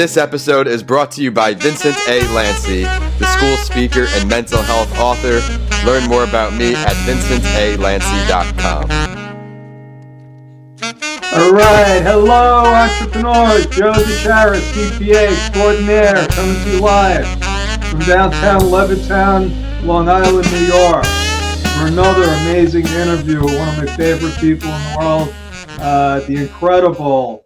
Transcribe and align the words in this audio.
This 0.00 0.16
episode 0.16 0.66
is 0.66 0.82
brought 0.82 1.10
to 1.10 1.22
you 1.22 1.30
by 1.30 1.52
Vincent 1.52 1.94
A. 2.08 2.26
Lancy, 2.32 2.84
the 2.84 3.26
school 3.36 3.54
speaker 3.58 4.06
and 4.14 4.26
mental 4.30 4.62
health 4.62 4.98
author. 4.98 5.42
Learn 5.84 6.08
more 6.08 6.24
about 6.24 6.54
me 6.54 6.74
at 6.74 6.94
vincentalancy.com. 7.04 8.90
All 11.34 11.52
right, 11.52 12.00
hello, 12.00 12.64
entrepreneurs. 12.64 13.66
Joe 13.66 13.92
DeCharis, 13.92 14.62
CPA 14.72 15.32
extraordinaire, 15.32 16.26
coming 16.28 16.56
to 16.64 16.70
you 16.70 16.80
live 16.80 17.26
from 17.90 17.98
downtown 18.00 18.62
Levittown, 18.62 19.52
Long 19.84 20.08
Island, 20.08 20.50
New 20.50 20.60
York, 20.60 21.04
for 21.76 21.88
another 21.88 22.22
amazing 22.22 22.86
interview 22.86 23.44
with 23.44 23.58
one 23.58 23.68
of 23.68 23.76
my 23.76 23.96
favorite 23.96 24.34
people 24.38 24.70
in 24.70 24.92
the 24.92 24.96
world, 24.98 25.34
uh, 25.78 26.20
the 26.20 26.36
incredible, 26.36 27.44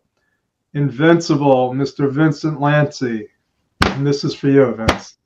invincible 0.75 1.73
Mr. 1.73 2.11
Vincent 2.11 2.61
Lancy. 2.61 3.29
And 3.83 4.07
this 4.07 4.25
is 4.25 4.35
for 4.35 4.49
you, 4.49 4.75
Vince. 4.75 5.17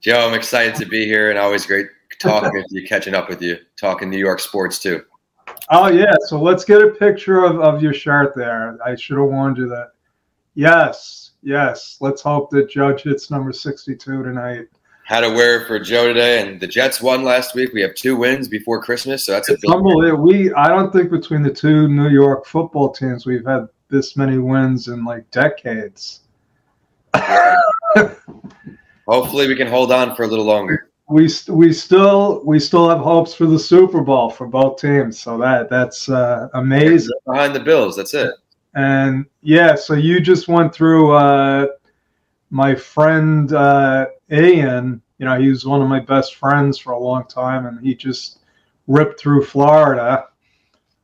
Joe, 0.00 0.28
I'm 0.28 0.34
excited 0.34 0.74
to 0.76 0.86
be 0.86 1.04
here 1.04 1.30
and 1.30 1.38
always 1.38 1.66
great 1.66 1.86
talking 2.18 2.50
with 2.52 2.66
you, 2.70 2.86
catching 2.86 3.14
up 3.14 3.28
with 3.28 3.42
you, 3.42 3.58
talking 3.76 4.08
New 4.10 4.18
York 4.18 4.40
sports 4.40 4.78
too. 4.78 5.02
Oh 5.70 5.88
yeah, 5.88 6.14
so 6.26 6.40
let's 6.40 6.64
get 6.64 6.82
a 6.82 6.90
picture 6.90 7.44
of, 7.44 7.60
of 7.60 7.82
your 7.82 7.92
shirt 7.92 8.34
there. 8.34 8.78
I 8.84 8.94
should 8.94 9.18
have 9.18 9.26
warned 9.26 9.58
you 9.58 9.68
that. 9.68 9.92
Yes, 10.54 11.32
yes. 11.42 11.98
Let's 12.00 12.22
hope 12.22 12.50
that 12.50 12.70
Judge 12.70 13.02
hits 13.02 13.30
number 13.30 13.52
62 13.52 14.22
tonight. 14.22 14.66
Had 15.04 15.20
to 15.20 15.28
wear 15.28 15.60
it 15.60 15.66
for 15.66 15.78
Joe 15.78 16.08
today, 16.08 16.40
and 16.40 16.60
the 16.60 16.66
Jets 16.66 17.00
won 17.00 17.22
last 17.22 17.54
week. 17.54 17.72
We 17.72 17.82
have 17.82 17.94
two 17.94 18.16
wins 18.16 18.48
before 18.48 18.82
Christmas, 18.82 19.24
so 19.26 19.32
that's 19.32 19.48
It's 19.48 19.62
a 19.62 19.66
big. 19.68 19.76
unbelievable. 19.76 20.24
We 20.24 20.52
I 20.54 20.68
don't 20.68 20.92
think 20.92 21.10
between 21.10 21.42
the 21.42 21.52
two 21.52 21.88
New 21.88 22.08
York 22.08 22.46
football 22.46 22.90
teams 22.90 23.26
we've 23.26 23.46
had 23.46 23.68
this 23.88 24.16
many 24.16 24.38
wins 24.38 24.88
in 24.88 25.04
like 25.04 25.30
decades. 25.30 26.20
Hopefully, 29.08 29.46
we 29.46 29.54
can 29.54 29.68
hold 29.68 29.92
on 29.92 30.16
for 30.16 30.24
a 30.24 30.26
little 30.26 30.44
longer. 30.44 30.90
We 31.08 31.30
we 31.48 31.72
still 31.72 32.42
we 32.44 32.58
still 32.58 32.88
have 32.88 32.98
hopes 32.98 33.32
for 33.32 33.46
the 33.46 33.58
Super 33.58 34.00
Bowl 34.00 34.28
for 34.28 34.46
both 34.48 34.80
teams. 34.80 35.20
So 35.20 35.38
that 35.38 35.70
that's 35.70 36.08
uh, 36.08 36.48
amazing. 36.54 37.14
Behind 37.24 37.54
the 37.54 37.60
Bills, 37.60 37.96
that's 37.96 38.14
it. 38.14 38.32
And 38.74 39.24
yeah, 39.42 39.76
so 39.76 39.94
you 39.94 40.20
just 40.20 40.48
went 40.48 40.74
through 40.74 41.12
uh, 41.12 41.68
my 42.50 42.74
friend 42.74 43.52
uh, 43.52 44.06
Ian. 44.30 45.00
You 45.18 45.26
know, 45.26 45.40
he 45.40 45.48
was 45.48 45.64
one 45.64 45.80
of 45.80 45.88
my 45.88 46.00
best 46.00 46.34
friends 46.34 46.76
for 46.76 46.92
a 46.92 46.98
long 46.98 47.26
time, 47.26 47.66
and 47.66 47.80
he 47.80 47.94
just 47.94 48.40
ripped 48.86 49.20
through 49.20 49.44
Florida. 49.44 50.26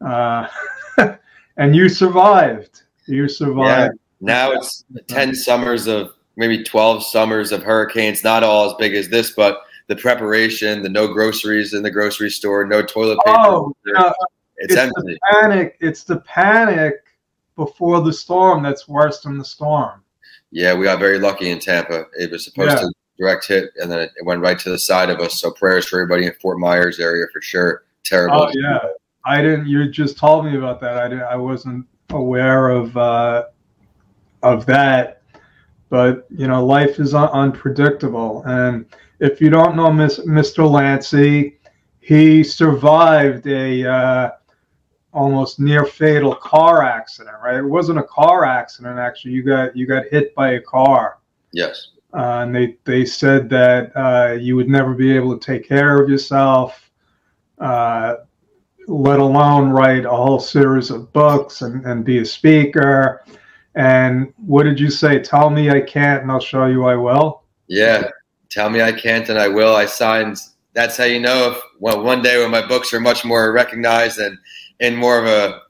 Uh, 0.05 0.48
and 1.56 1.75
you 1.75 1.89
survived. 1.89 2.83
You 3.06 3.28
survived. 3.28 3.95
Yeah. 3.95 3.98
Now 4.20 4.53
it's 4.53 4.84
10 5.08 5.34
summers 5.34 5.86
of 5.86 6.12
maybe 6.36 6.62
12 6.62 7.05
summers 7.05 7.53
of 7.53 7.62
hurricanes, 7.62 8.22
not 8.25 8.45
all 8.45 8.67
as 8.67 8.75
big 8.78 8.95
as 8.95 9.08
this, 9.08 9.33
but 9.33 9.62
the 9.89 9.97
preparation, 9.97 10.83
the 10.83 10.89
no 10.89 11.12
groceries 11.12 11.75
in 11.75 11.83
the 11.83 11.91
grocery 11.91 12.30
store, 12.30 12.64
no 12.64 12.83
toilet 12.83 13.19
paper. 13.25 13.39
Oh, 13.39 13.73
it's, 13.84 14.73
it's 14.73 14.77
empty. 14.77 14.95
the 15.05 15.19
panic. 15.33 15.77
It's 15.80 16.05
the 16.05 16.20
panic 16.20 16.95
before 17.56 18.00
the 18.00 18.12
storm 18.12 18.62
that's 18.62 18.89
worse 18.89 19.20
than 19.20 19.39
the 19.39 19.45
storm. 19.45 20.03
Yeah, 20.50 20.75
we 20.75 20.84
got 20.84 20.98
very 21.00 21.19
lucky 21.19 21.50
in 21.50 21.58
Tampa. 21.58 22.05
It 22.19 22.30
was 22.30 22.45
supposed 22.45 22.73
Yeah. 22.73 22.80
to 22.80 22.92
direct 23.19 23.47
hit, 23.47 23.70
and 23.80 23.91
then 23.91 24.00
it 24.00 24.11
went 24.25 24.41
right 24.41 24.58
to 24.58 24.70
the 24.70 24.78
side 24.78 25.11
of 25.11 25.19
us. 25.20 25.41
So 25.41 25.50
prayers 25.50 25.89
for 25.89 26.00
everybody 26.00 26.27
in 26.27 26.33
Fort 26.41 26.58
Myers 26.58 27.00
area 27.00 27.27
for 27.33 27.41
sure. 27.42 27.84
Terrible. 28.05 28.42
Oh 28.42 28.50
yeah, 28.55 28.78
I 29.24 29.40
didn't. 29.40 29.66
You 29.66 29.88
just 29.88 30.16
told 30.16 30.44
me 30.44 30.56
about 30.56 30.80
that. 30.80 30.98
I 30.98 31.08
didn't. 31.08 31.24
I 31.24 31.36
wasn't 31.36 31.86
aware 32.10 32.68
of 32.68 32.96
uh, 32.96 33.44
of 34.42 34.66
that. 34.66 35.22
But 35.88 36.27
you 36.30 36.46
know, 36.48 36.64
life 36.64 36.98
is 36.98 37.14
un- 37.14 37.28
unpredictable, 37.30 38.42
and 38.46 38.86
if 39.20 39.40
you 39.40 39.50
don't 39.50 39.77
know 39.77 39.92
Miss, 39.92 40.18
Mr. 40.20 40.68
Lancy, 40.68 41.58
he 42.00 42.42
survived 42.42 43.46
a 43.46 43.84
uh, 43.84 44.30
almost 45.12 45.61
near 45.61 45.84
fatal 45.84 46.34
car 46.34 46.82
accident. 46.82 47.36
Right? 47.44 47.56
It 47.56 47.64
wasn't 47.64 47.98
a 47.98 48.05
car 48.05 48.44
accident. 48.44 48.98
Actually, 48.98 49.32
you 49.32 49.42
got 49.42 49.77
you 49.77 49.86
got 49.86 50.06
hit 50.06 50.34
by 50.34 50.52
a 50.52 50.61
car. 50.61 51.18
Yes. 51.52 51.88
Uh, 52.14 52.40
and 52.42 52.55
they, 52.55 52.77
they 52.84 53.06
said 53.06 53.48
that 53.48 53.90
uh, 53.96 54.32
you 54.32 54.55
would 54.55 54.68
never 54.68 54.94
be 54.94 55.14
able 55.16 55.38
to 55.38 55.44
take 55.44 55.66
care 55.66 56.00
of 56.00 56.11
yourself, 56.11 56.90
uh, 57.58 58.16
let 58.88 59.20
alone 59.20 59.70
write 59.70 60.04
a 60.04 60.10
whole 60.10 60.40
series 60.40 60.90
of 60.90 61.12
books 61.12 61.62
and, 61.62 61.84
and 61.86 62.04
be 62.04 62.18
a 62.18 62.24
speaker. 62.24 63.24
And 63.74 64.32
what 64.36 64.64
did 64.64 64.78
you 64.78 64.90
say? 64.90 65.18
Tell 65.18 65.50
me 65.50 65.70
I 65.70 65.80
can't, 65.80 66.22
and 66.22 66.30
I'll 66.30 66.40
show 66.40 66.66
you 66.66 66.84
I 66.84 66.96
will. 66.96 67.42
Yeah. 67.68 68.08
Tell 68.50 68.68
me 68.68 68.82
I 68.82 68.92
can't 68.92 69.28
and 69.28 69.38
I 69.38 69.48
will. 69.48 69.74
I 69.74 69.86
signed. 69.86 70.36
That's 70.74 70.96
how 70.96 71.04
you 71.04 71.20
know 71.20 71.52
if 71.52 71.62
well, 71.80 72.02
one 72.02 72.22
day 72.22 72.38
when 72.38 72.50
my 72.50 72.66
books 72.66 72.92
are 72.92 73.00
much 73.00 73.24
more 73.24 73.52
recognized 73.52 74.18
and 74.18 74.36
in 74.80 74.96
more 74.96 75.18
of 75.18 75.26
a 75.26 75.62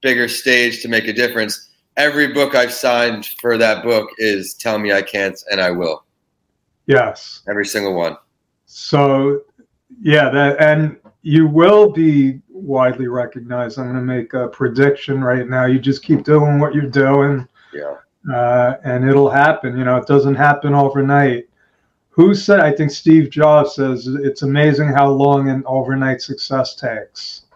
bigger 0.00 0.28
stage 0.28 0.82
to 0.82 0.88
make 0.88 1.08
a 1.08 1.12
difference. 1.12 1.70
Every 1.96 2.32
book 2.32 2.54
I've 2.54 2.72
signed 2.72 3.26
for 3.40 3.56
that 3.56 3.82
book 3.82 4.10
is 4.18 4.54
Tell 4.54 4.78
Me 4.78 4.92
I 4.92 5.02
Can't 5.02 5.40
and 5.50 5.60
I 5.60 5.70
Will. 5.70 6.04
Yes. 6.86 7.42
Every 7.48 7.64
single 7.64 7.94
one. 7.94 8.16
So, 8.66 9.40
yeah, 10.00 10.28
that 10.30 10.60
and 10.60 10.98
you 11.24 11.46
will 11.46 11.90
be 11.90 12.38
widely 12.50 13.08
recognized. 13.08 13.78
I'm 13.78 13.86
going 13.86 13.96
to 13.96 14.02
make 14.02 14.34
a 14.34 14.48
prediction 14.48 15.24
right 15.24 15.48
now. 15.48 15.64
You 15.64 15.78
just 15.78 16.04
keep 16.04 16.22
doing 16.22 16.60
what 16.60 16.74
you're 16.74 16.82
doing. 16.84 17.48
Yeah. 17.72 17.96
uh, 18.32 18.76
and 18.84 19.08
it'll 19.08 19.30
happen. 19.30 19.76
You 19.76 19.84
know, 19.84 19.96
it 19.96 20.06
doesn't 20.06 20.34
happen 20.34 20.74
overnight. 20.74 21.48
Who 22.10 22.34
said? 22.34 22.60
I 22.60 22.72
think 22.72 22.90
Steve 22.90 23.30
Jobs 23.30 23.74
says 23.74 24.06
it's 24.06 24.42
amazing 24.42 24.88
how 24.88 25.10
long 25.10 25.48
an 25.48 25.64
overnight 25.66 26.20
success 26.20 26.76
takes. 26.76 27.46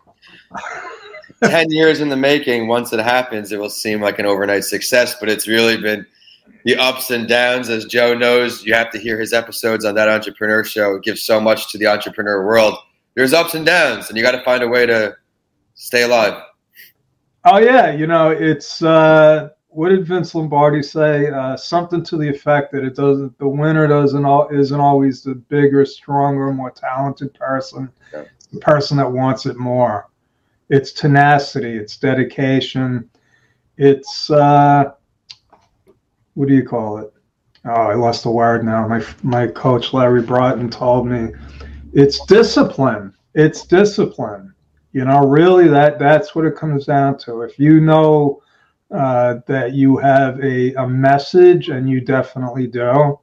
10 1.45 1.71
years 1.71 2.00
in 2.00 2.09
the 2.09 2.17
making. 2.17 2.67
Once 2.67 2.93
it 2.93 3.00
happens, 3.00 3.53
it 3.53 3.61
will 3.61 3.71
seem 3.71 4.00
like 4.00 4.19
an 4.19 4.27
overnight 4.27 4.65
success, 4.65 5.15
but 5.21 5.29
it's 5.29 5.47
really 5.47 5.77
been 5.77 6.05
the 6.65 6.75
ups 6.77 7.11
and 7.11 7.29
downs. 7.29 7.69
As 7.69 7.85
Joe 7.85 8.15
knows, 8.15 8.65
you 8.65 8.75
have 8.75 8.91
to 8.93 8.99
hear 8.99 9.21
his 9.21 9.33
episodes 9.35 9.85
on 9.85 9.95
that 9.95 10.09
entrepreneur 10.09 10.65
show. 10.65 10.97
It 10.97 11.05
gives 11.05 11.23
so 11.23 11.39
much 11.39 11.71
to 11.71 11.79
the 11.79 11.87
entrepreneur 11.87 12.45
world. 12.45 12.79
There's 13.19 13.33
ups 13.33 13.55
and 13.55 13.67
downs, 13.67 14.09
and 14.09 14.17
you 14.17 14.23
got 14.23 14.31
to 14.31 14.45
find 14.45 14.62
a 14.62 14.69
way 14.69 14.87
to 14.87 15.17
stay 15.75 16.03
alive. 16.03 16.41
Oh 17.45 17.59
yeah, 17.59 17.91
you 17.91 18.06
know, 18.06 18.31
it's 18.31 18.81
uh, 18.81 19.49
what 19.71 19.89
did 19.89 20.06
Vince 20.06 20.37
Lombardi 20.37 20.84
say? 20.84 21.29
Uh, 21.29 21.56
something 21.56 22.05
to 22.05 22.17
the 22.17 22.29
effect 22.29 22.71
that 22.71 22.84
it 22.84 22.95
doesn't. 22.95 23.37
The 23.41 23.49
winner 23.49 23.89
doesn't 23.89 24.25
all 24.25 24.47
isn't 24.51 24.79
always 24.79 25.25
the 25.25 25.34
bigger, 25.34 25.84
stronger, 25.84 26.53
more 26.53 26.71
talented 26.71 27.34
person. 27.34 27.91
Yeah. 28.12 28.23
The 28.53 28.61
person 28.61 28.97
that 28.99 29.11
wants 29.11 29.47
it 29.47 29.56
more. 29.56 30.09
It's 30.69 30.93
tenacity. 30.93 31.77
It's 31.77 31.97
dedication. 31.97 33.11
It's 33.79 34.31
uh, 34.31 34.93
what 36.35 36.47
do 36.47 36.55
you 36.55 36.65
call 36.65 36.99
it? 36.99 37.12
Oh, 37.65 37.73
I 37.73 37.95
lost 37.95 38.23
the 38.23 38.31
word 38.31 38.65
now. 38.65 38.87
My 38.87 39.05
my 39.25 39.49
coach 39.49 39.93
Larry 39.93 40.23
Broughton 40.23 40.71
told 40.71 41.09
me 41.09 41.33
it's 41.93 42.25
discipline. 42.26 43.15
It's 43.34 43.65
discipline. 43.66 44.54
You 44.93 45.04
know, 45.04 45.26
really, 45.26 45.69
that 45.69 45.99
that's 45.99 46.34
what 46.34 46.44
it 46.44 46.56
comes 46.56 46.87
down 46.87 47.19
to. 47.19 47.43
If 47.43 47.59
you 47.59 47.81
know 47.81 48.43
uh, 48.91 49.37
that 49.47 49.75
you 49.75 49.97
have 49.99 50.43
a, 50.43 50.75
a 50.75 50.88
message, 50.88 51.69
and 51.69 51.88
you 51.88 52.00
definitely 52.00 52.66
do, 52.66 53.19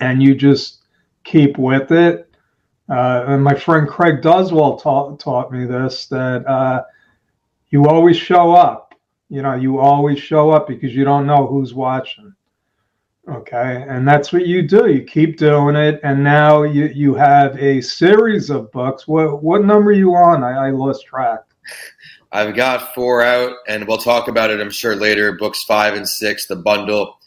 and 0.00 0.22
you 0.22 0.34
just 0.34 0.82
keep 1.24 1.58
with 1.58 1.92
it. 1.92 2.30
Uh, 2.88 3.24
and 3.28 3.44
my 3.44 3.54
friend 3.54 3.86
Craig 3.86 4.22
Doswell 4.22 4.80
taught 4.80 5.20
taught 5.20 5.52
me 5.52 5.66
this 5.66 6.06
that 6.06 6.46
uh, 6.46 6.84
you 7.70 7.86
always 7.86 8.16
show 8.16 8.52
up. 8.52 8.94
You 9.28 9.42
know, 9.42 9.54
you 9.54 9.78
always 9.78 10.18
show 10.18 10.50
up 10.50 10.66
because 10.66 10.94
you 10.94 11.04
don't 11.04 11.26
know 11.26 11.46
who's 11.46 11.74
watching. 11.74 12.34
Okay, 13.28 13.84
and 13.86 14.08
that's 14.08 14.32
what 14.32 14.46
you 14.46 14.66
do. 14.66 14.90
You 14.90 15.02
keep 15.02 15.36
doing 15.36 15.76
it, 15.76 16.00
and 16.02 16.24
now 16.24 16.62
you 16.62 16.86
you 16.86 17.14
have 17.14 17.58
a 17.58 17.82
series 17.82 18.48
of 18.48 18.72
books. 18.72 19.06
What 19.06 19.42
what 19.42 19.64
number 19.64 19.90
are 19.90 19.92
you 19.92 20.14
on? 20.14 20.42
I, 20.42 20.68
I 20.68 20.70
lost 20.70 21.04
track. 21.04 21.40
I've 22.32 22.54
got 22.54 22.94
four 22.94 23.22
out, 23.22 23.56
and 23.68 23.86
we'll 23.86 23.98
talk 23.98 24.28
about 24.28 24.50
it, 24.50 24.60
I'm 24.60 24.70
sure, 24.70 24.96
later. 24.96 25.32
Books 25.36 25.64
five 25.64 25.94
and 25.94 26.08
six, 26.08 26.46
the 26.46 26.56
bundle. 26.56 27.18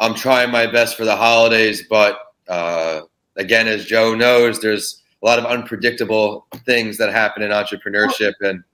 I'm 0.00 0.14
trying 0.14 0.50
my 0.50 0.66
best 0.66 0.96
for 0.96 1.04
the 1.04 1.14
holidays, 1.14 1.84
but 1.88 2.18
uh, 2.48 3.02
again, 3.36 3.68
as 3.68 3.84
Joe 3.84 4.14
knows, 4.14 4.60
there's 4.60 5.02
a 5.22 5.26
lot 5.26 5.38
of 5.38 5.46
unpredictable 5.46 6.46
things 6.66 6.98
that 6.98 7.12
happen 7.12 7.44
in 7.44 7.52
entrepreneurship, 7.52 8.32
and 8.40 8.64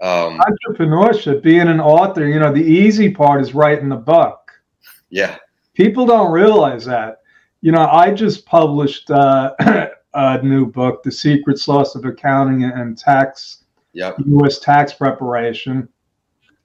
um, 0.00 0.40
Entrepreneurship, 0.40 1.42
being 1.42 1.68
an 1.68 1.80
author, 1.80 2.26
you 2.26 2.40
know, 2.40 2.52
the 2.52 2.64
easy 2.64 3.10
part 3.10 3.40
is 3.40 3.54
writing 3.54 3.88
the 3.88 3.96
book. 3.96 4.50
yeah, 5.08 5.38
People 5.76 6.06
don't 6.06 6.32
realize 6.32 6.86
that. 6.86 7.20
You 7.60 7.70
know, 7.70 7.86
I 7.86 8.10
just 8.10 8.46
published 8.46 9.10
uh, 9.10 9.54
a 10.14 10.42
new 10.42 10.64
book, 10.64 11.02
The 11.02 11.12
Secret 11.12 11.58
Sauce 11.58 11.94
of 11.94 12.04
Accounting 12.06 12.64
and 12.64 12.96
Tax, 12.96 13.64
yep, 13.92 14.16
U.S. 14.24 14.58
Tax 14.58 14.94
Preparation. 14.94 15.86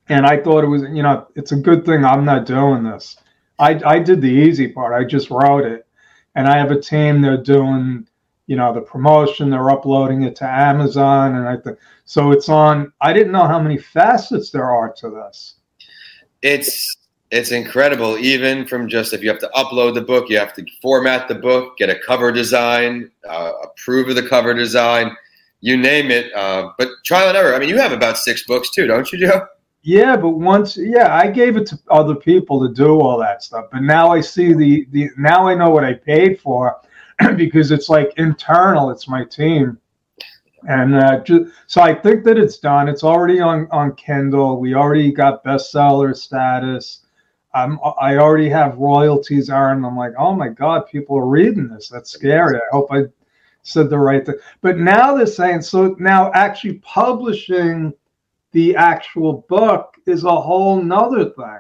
And 0.08 0.26
I 0.26 0.38
thought 0.38 0.64
it 0.64 0.68
was, 0.68 0.84
you 0.84 1.04
know, 1.04 1.28
it's 1.36 1.52
a 1.52 1.58
good 1.58 1.86
thing 1.86 2.06
I'm 2.06 2.24
not 2.24 2.46
doing 2.46 2.84
this. 2.84 3.18
I, 3.60 3.82
I 3.86 4.00
did 4.00 4.22
the 4.22 4.30
easy 4.30 4.70
part. 4.70 4.94
I 4.94 5.04
just 5.04 5.30
wrote 5.30 5.66
it, 5.66 5.86
and 6.36 6.48
I 6.48 6.58
have 6.58 6.72
a 6.72 6.80
team. 6.80 7.22
They're 7.22 7.36
doing, 7.36 8.08
you 8.48 8.56
know, 8.56 8.74
the 8.74 8.82
promotion. 8.82 9.50
They're 9.50 9.70
uploading 9.72 10.24
it 10.24 10.38
to 10.38 10.46
Amazon, 10.46 11.36
and 11.36 11.50
I 11.50 11.58
think 11.58 11.78
so. 12.06 12.32
It's 12.32 12.48
on. 12.48 12.94
I 13.02 13.12
didn't 13.12 13.34
know 13.34 13.48
how 13.48 13.60
many 13.60 13.78
facets 13.78 14.52
there 14.52 14.72
are 14.72 14.94
to 14.94 15.10
this. 15.10 15.56
It's 16.42 17.01
it's 17.32 17.52
incredible. 17.52 18.18
Even 18.18 18.68
from 18.68 18.88
just 18.88 19.14
if 19.14 19.24
you 19.24 19.30
have 19.30 19.40
to 19.40 19.50
upload 19.56 19.96
the 19.96 20.02
book, 20.02 20.30
you 20.30 20.38
have 20.38 20.54
to 20.56 20.66
format 20.82 21.28
the 21.28 21.36
book, 21.36 21.78
get 21.78 21.90
a 21.90 21.98
cover 21.98 22.32
design, 22.32 23.10
uh, 23.28 23.54
approve 23.64 24.10
of 24.10 24.16
the 24.16 24.28
cover 24.28 24.54
design, 24.54 25.16
you 25.62 25.78
name 25.78 26.12
it. 26.12 26.34
Uh, 26.34 26.72
but 26.78 26.90
trial 27.06 27.30
and 27.30 27.38
error. 27.38 27.56
I 27.56 27.60
mean, 27.60 27.70
you 27.70 27.78
have 27.78 27.94
about 27.94 28.18
six 28.18 28.44
books 28.44 28.70
too, 28.72 28.86
don't 28.86 29.12
you, 29.12 29.20
Joe? 29.20 29.48
Yeah, 29.84 30.16
but 30.16 30.32
once, 30.32 30.78
yeah, 30.78 31.16
I 31.16 31.32
gave 31.32 31.58
it 31.58 31.66
to 31.68 31.80
other 31.90 32.14
people 32.14 32.68
to 32.68 32.74
do 32.74 33.00
all 33.00 33.18
that 33.20 33.42
stuff. 33.42 33.66
But 33.72 33.82
now 33.82 34.12
I 34.12 34.22
see 34.22 34.54
the 34.54 34.86
the 34.92 35.10
now 35.18 35.48
I 35.48 35.56
know 35.56 35.70
what 35.70 35.84
I 35.84 35.94
paid 35.94 36.40
for 36.40 36.80
because 37.36 37.72
it's 37.72 37.90
like 37.90 38.14
internal. 38.18 38.92
It's 38.92 39.08
my 39.08 39.24
team, 39.24 39.80
and 40.70 40.96
uh, 40.96 41.24
so 41.66 41.82
I 41.82 41.96
think 41.96 42.26
that 42.26 42.38
it's 42.38 42.60
done. 42.60 42.90
It's 42.90 43.04
already 43.04 43.40
on 43.40 43.68
on 43.72 43.96
Kindle. 43.96 44.60
We 44.60 44.76
already 44.76 45.12
got 45.12 45.44
bestseller 45.44 46.16
status. 46.16 47.02
Um, 47.54 47.80
I 48.00 48.18
already 48.18 48.50
have 48.50 48.78
royalties 48.78 49.50
earned. 49.50 49.86
I'm 49.86 49.98
like, 49.98 50.14
oh 50.18 50.34
my 50.34 50.48
god, 50.48 50.88
people 50.88 51.18
are 51.18 51.28
reading 51.28 51.68
this. 51.68 51.90
That's 51.90 52.12
scary. 52.12 52.58
I 52.58 52.62
hope 52.72 52.88
I 52.92 53.04
said 53.64 53.90
the 53.90 54.00
right 54.00 54.26
thing. 54.26 54.36
But 54.62 54.78
now 54.78 55.16
they're 55.16 55.26
saying 55.28 55.62
so. 55.62 55.96
Now 56.00 56.32
actually 56.34 56.76
publishing 56.80 57.94
the 58.52 58.76
actual 58.76 59.46
book 59.50 59.96
is 60.06 60.24
a 60.24 60.36
whole 60.36 60.82
nother 60.82 61.26
thing. 61.26 61.60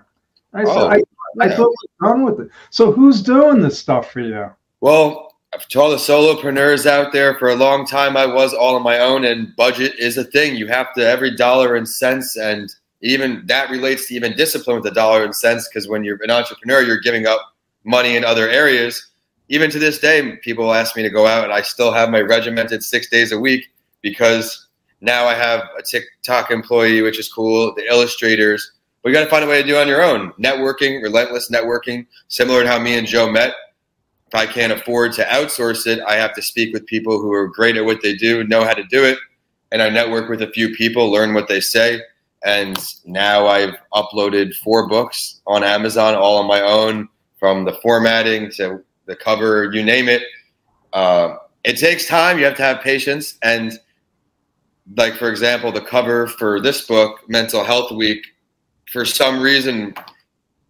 I, 0.53 0.63
oh, 0.63 0.87
I, 0.87 1.01
I 1.39 1.49
thought 1.49 1.73
we're 1.99 2.09
done 2.09 2.23
with 2.23 2.39
it. 2.41 2.51
So 2.69 2.91
who's 2.91 3.21
doing 3.21 3.61
this 3.61 3.79
stuff 3.79 4.11
for 4.11 4.19
you? 4.19 4.49
Well, 4.81 5.35
to 5.69 5.81
all 5.81 5.89
the 5.89 5.97
solopreneurs 5.97 6.85
out 6.85 7.11
there, 7.11 7.37
for 7.37 7.49
a 7.49 7.55
long 7.55 7.85
time 7.85 8.15
I 8.15 8.25
was 8.25 8.53
all 8.53 8.75
on 8.75 8.83
my 8.83 8.99
own, 8.99 9.25
and 9.25 9.55
budget 9.55 9.93
is 9.99 10.17
a 10.17 10.23
thing. 10.23 10.55
You 10.55 10.67
have 10.67 10.93
to 10.93 11.07
every 11.07 11.35
dollar 11.35 11.75
and 11.75 11.87
cents, 11.87 12.37
and 12.37 12.73
even 13.01 13.43
that 13.47 13.69
relates 13.69 14.07
to 14.07 14.15
even 14.15 14.35
discipline 14.35 14.75
with 14.75 14.83
the 14.83 14.91
dollar 14.91 15.23
and 15.23 15.35
cents. 15.35 15.67
Because 15.67 15.87
when 15.87 16.03
you're 16.03 16.19
an 16.23 16.31
entrepreneur, 16.31 16.81
you're 16.81 16.99
giving 16.99 17.25
up 17.25 17.53
money 17.83 18.15
in 18.15 18.23
other 18.23 18.49
areas. 18.49 19.09
Even 19.49 19.69
to 19.71 19.79
this 19.79 19.99
day, 19.99 20.37
people 20.37 20.73
ask 20.73 20.95
me 20.95 21.03
to 21.03 21.09
go 21.09 21.27
out, 21.27 21.43
and 21.43 21.51
I 21.51 21.61
still 21.61 21.91
have 21.91 22.09
my 22.09 22.21
regimented 22.21 22.83
six 22.83 23.09
days 23.09 23.31
a 23.31 23.39
week 23.39 23.69
because 24.01 24.67
now 25.01 25.25
I 25.25 25.33
have 25.33 25.61
a 25.77 25.81
TikTok 25.81 26.51
employee, 26.51 27.01
which 27.01 27.19
is 27.19 27.31
cool. 27.31 27.73
The 27.75 27.85
illustrators. 27.87 28.71
We 29.03 29.11
got 29.11 29.23
to 29.23 29.29
find 29.29 29.43
a 29.43 29.47
way 29.47 29.61
to 29.61 29.67
do 29.67 29.77
it 29.77 29.81
on 29.81 29.87
your 29.87 30.03
own. 30.03 30.31
Networking, 30.33 31.01
relentless 31.01 31.49
networking, 31.49 32.05
similar 32.27 32.61
to 32.61 32.69
how 32.69 32.79
me 32.79 32.97
and 32.97 33.07
Joe 33.07 33.31
met. 33.31 33.55
If 34.27 34.35
I 34.35 34.45
can't 34.45 34.71
afford 34.71 35.11
to 35.13 35.25
outsource 35.25 35.87
it, 35.87 35.99
I 36.07 36.15
have 36.15 36.33
to 36.35 36.41
speak 36.41 36.71
with 36.71 36.85
people 36.85 37.19
who 37.19 37.33
are 37.33 37.47
great 37.47 37.75
at 37.75 37.83
what 37.83 38.01
they 38.01 38.15
do, 38.15 38.45
know 38.45 38.63
how 38.63 38.73
to 38.73 38.83
do 38.85 39.03
it, 39.03 39.17
and 39.71 39.81
I 39.81 39.89
network 39.89 40.29
with 40.29 40.41
a 40.41 40.51
few 40.51 40.69
people, 40.75 41.11
learn 41.11 41.33
what 41.33 41.47
they 41.47 41.59
say. 41.59 41.99
And 42.43 42.77
now 43.05 43.47
I've 43.47 43.75
uploaded 43.93 44.55
four 44.55 44.87
books 44.87 45.41
on 45.45 45.63
Amazon, 45.63 46.15
all 46.15 46.37
on 46.37 46.47
my 46.47 46.61
own, 46.61 47.07
from 47.39 47.65
the 47.65 47.73
formatting 47.81 48.51
to 48.57 48.83
the 49.05 49.15
cover, 49.15 49.71
you 49.73 49.83
name 49.83 50.09
it. 50.09 50.23
Uh, 50.93 51.35
it 51.63 51.77
takes 51.77 52.07
time. 52.07 52.39
You 52.39 52.45
have 52.45 52.57
to 52.57 52.63
have 52.63 52.81
patience 52.81 53.37
and 53.43 53.79
like 54.97 55.15
for 55.15 55.29
example, 55.29 55.71
the 55.71 55.81
cover 55.81 56.27
for 56.27 56.59
this 56.59 56.85
book, 56.85 57.21
Mental 57.29 57.63
Health 57.63 57.91
Week, 57.91 58.25
for 58.91 59.05
some 59.05 59.41
reason 59.41 59.93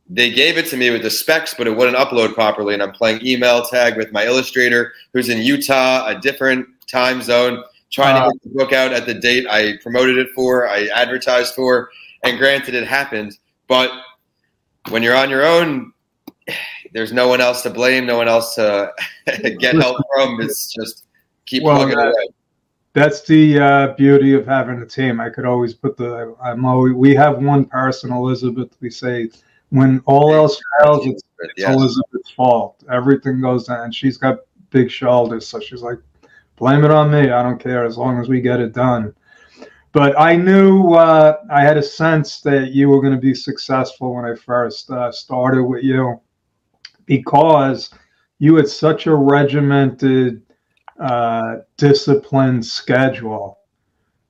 they 0.09 0.29
gave 0.29 0.57
it 0.57 0.65
to 0.67 0.77
me 0.77 0.89
with 0.89 1.03
the 1.03 1.09
specs, 1.09 1.53
but 1.53 1.67
it 1.67 1.75
wouldn't 1.75 1.97
upload 1.97 2.33
properly. 2.33 2.73
And 2.73 2.83
I'm 2.83 2.91
playing 2.91 3.25
email 3.25 3.63
tag 3.63 3.95
with 3.95 4.11
my 4.11 4.25
illustrator 4.25 4.91
who's 5.13 5.29
in 5.29 5.37
Utah, 5.39 6.05
a 6.07 6.19
different 6.19 6.67
time 6.87 7.21
zone, 7.21 7.63
trying 7.91 8.15
uh, 8.15 8.25
to 8.25 8.31
get 8.31 8.43
the 8.43 8.49
book 8.57 8.73
out 8.73 8.93
at 8.93 9.05
the 9.05 9.13
date 9.13 9.47
I 9.49 9.77
promoted 9.81 10.17
it 10.17 10.29
for, 10.33 10.67
I 10.67 10.87
advertised 10.87 11.55
for. 11.55 11.89
And 12.23 12.37
granted, 12.37 12.75
it 12.75 12.87
happened. 12.87 13.37
But 13.67 13.91
when 14.89 15.03
you're 15.03 15.15
on 15.15 15.29
your 15.29 15.45
own, 15.45 15.93
there's 16.93 17.13
no 17.13 17.27
one 17.27 17.41
else 17.41 17.61
to 17.63 17.69
blame, 17.69 18.05
no 18.05 18.17
one 18.17 18.27
else 18.27 18.55
to 18.55 18.91
get 19.59 19.75
help 19.75 19.97
from. 20.13 20.41
It's 20.41 20.73
just 20.73 21.05
keep 21.45 21.63
well, 21.63 21.77
plugging 21.77 21.97
away 21.97 22.27
that's 22.93 23.21
the 23.21 23.59
uh, 23.59 23.87
beauty 23.93 24.33
of 24.33 24.45
having 24.45 24.81
a 24.81 24.85
team. 24.85 25.21
I 25.21 25.29
could 25.29 25.45
always 25.45 25.73
put 25.73 25.97
the. 25.97 26.35
I'm 26.43 26.65
always. 26.65 26.93
We 26.93 27.15
have 27.15 27.41
one 27.41 27.65
person, 27.65 28.11
Elizabeth. 28.11 28.75
We 28.81 28.89
say 28.89 29.29
when 29.69 30.01
all 30.05 30.33
else 30.33 30.59
fails, 30.79 31.05
it's, 31.07 31.23
it's 31.39 31.63
Elizabeth's 31.63 32.31
fault. 32.31 32.83
Everything 32.91 33.39
goes 33.39 33.67
down. 33.67 33.85
And 33.85 33.95
she's 33.95 34.17
got 34.17 34.39
big 34.69 34.91
shoulders, 34.91 35.47
so 35.47 35.59
she's 35.59 35.81
like, 35.81 35.99
blame 36.61 36.85
it 36.85 36.91
on 36.91 37.09
me. 37.09 37.31
I 37.31 37.41
don't 37.41 37.59
care 37.59 37.83
as 37.85 37.97
long 37.97 38.21
as 38.21 38.29
we 38.29 38.39
get 38.39 38.59
it 38.59 38.71
done. 38.71 39.15
But 39.93 40.17
I 40.17 40.35
knew 40.35 40.93
uh, 40.93 41.37
I 41.49 41.61
had 41.61 41.75
a 41.75 41.81
sense 41.81 42.39
that 42.41 42.71
you 42.71 42.87
were 42.87 43.01
going 43.01 43.15
to 43.15 43.19
be 43.19 43.33
successful 43.33 44.13
when 44.13 44.25
I 44.25 44.35
first 44.35 44.91
uh, 44.91 45.11
started 45.11 45.63
with 45.63 45.83
you 45.83 46.21
because 47.07 47.89
you 48.37 48.55
had 48.57 48.67
such 48.67 49.07
a 49.07 49.15
regimented 49.15 50.43
uh, 50.99 51.55
disciplined 51.77 52.63
schedule. 52.63 53.57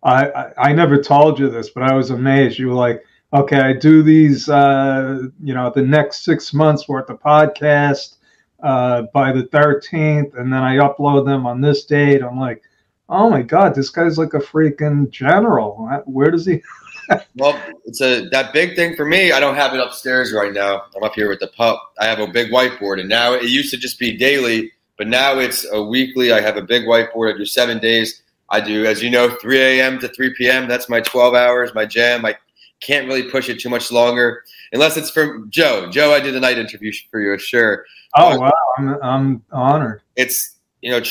I, 0.01 0.29
I, 0.31 0.69
I 0.69 0.73
never 0.73 1.03
told 1.03 1.37
you 1.37 1.49
this, 1.49 1.71
but 1.71 1.83
I 1.83 1.93
was 1.93 2.11
amazed. 2.11 2.57
You 2.57 2.69
were 2.69 2.75
like, 2.75 3.03
okay, 3.33 3.59
I 3.59 3.73
do 3.73 4.03
these, 4.03 4.47
uh, 4.47 5.23
you 5.43 5.53
know, 5.53 5.69
the 5.69 5.81
next 5.81 6.23
six 6.23 6.53
months 6.53 6.87
worth 6.87 7.09
of 7.09 7.21
podcast 7.21 8.15
uh, 8.63 9.03
by 9.13 9.31
the 9.31 9.43
13th, 9.43 10.37
and 10.37 10.51
then 10.51 10.61
I 10.61 10.77
upload 10.77 11.25
them 11.25 11.45
on 11.45 11.61
this 11.61 11.85
date. 11.85 12.23
I'm 12.23 12.39
like, 12.39 12.63
oh 13.09 13.29
my 13.29 13.41
god, 13.41 13.75
this 13.75 13.89
guy's 13.89 14.17
like 14.17 14.33
a 14.33 14.39
freaking 14.39 15.09
general. 15.09 15.89
Where 16.05 16.31
does 16.31 16.45
he? 16.45 16.61
well, 17.35 17.59
it's 17.85 18.01
a 18.01 18.29
that 18.29 18.53
big 18.53 18.75
thing 18.75 18.95
for 18.95 19.05
me. 19.05 19.31
I 19.31 19.39
don't 19.39 19.55
have 19.55 19.73
it 19.73 19.79
upstairs 19.79 20.31
right 20.31 20.53
now. 20.53 20.83
I'm 20.95 21.03
up 21.03 21.15
here 21.15 21.29
with 21.29 21.39
the 21.39 21.47
pup. 21.47 21.81
I 21.99 22.05
have 22.05 22.19
a 22.19 22.27
big 22.27 22.51
whiteboard, 22.51 22.99
and 22.99 23.09
now 23.09 23.33
it 23.33 23.43
used 23.43 23.71
to 23.71 23.77
just 23.77 23.99
be 23.99 24.17
daily 24.17 24.71
but 25.01 25.07
now 25.07 25.39
it's 25.39 25.65
a 25.71 25.81
weekly. 25.81 26.31
I 26.31 26.41
have 26.41 26.57
a 26.57 26.61
big 26.61 26.83
whiteboard. 26.83 27.33
I 27.33 27.37
do 27.39 27.43
seven 27.43 27.79
days. 27.79 28.21
I 28.51 28.61
do, 28.61 28.85
as 28.85 29.01
you 29.01 29.09
know, 29.09 29.35
3 29.41 29.59
a.m. 29.59 29.97
to 29.97 30.07
3 30.07 30.35
p.m. 30.37 30.67
That's 30.67 30.89
my 30.89 31.01
12 31.01 31.33
hours, 31.33 31.73
my 31.73 31.87
jam. 31.87 32.23
I 32.23 32.35
can't 32.81 33.07
really 33.07 33.23
push 33.23 33.49
it 33.49 33.59
too 33.59 33.69
much 33.69 33.91
longer 33.91 34.43
unless 34.71 34.97
it's 34.97 35.09
from 35.09 35.49
Joe. 35.49 35.89
Joe, 35.89 36.13
I 36.13 36.19
did 36.19 36.33
the 36.33 36.39
night 36.39 36.57
interview 36.57 36.91
for 37.09 37.19
you, 37.19 37.37
sure. 37.37 37.85
Oh, 38.15 38.39
wow. 38.39 38.51
I'm, 38.77 39.03
I'm 39.03 39.43
honored. 39.51 40.01
It's, 40.15 40.55
you 40.81 40.91
know, 40.91 41.01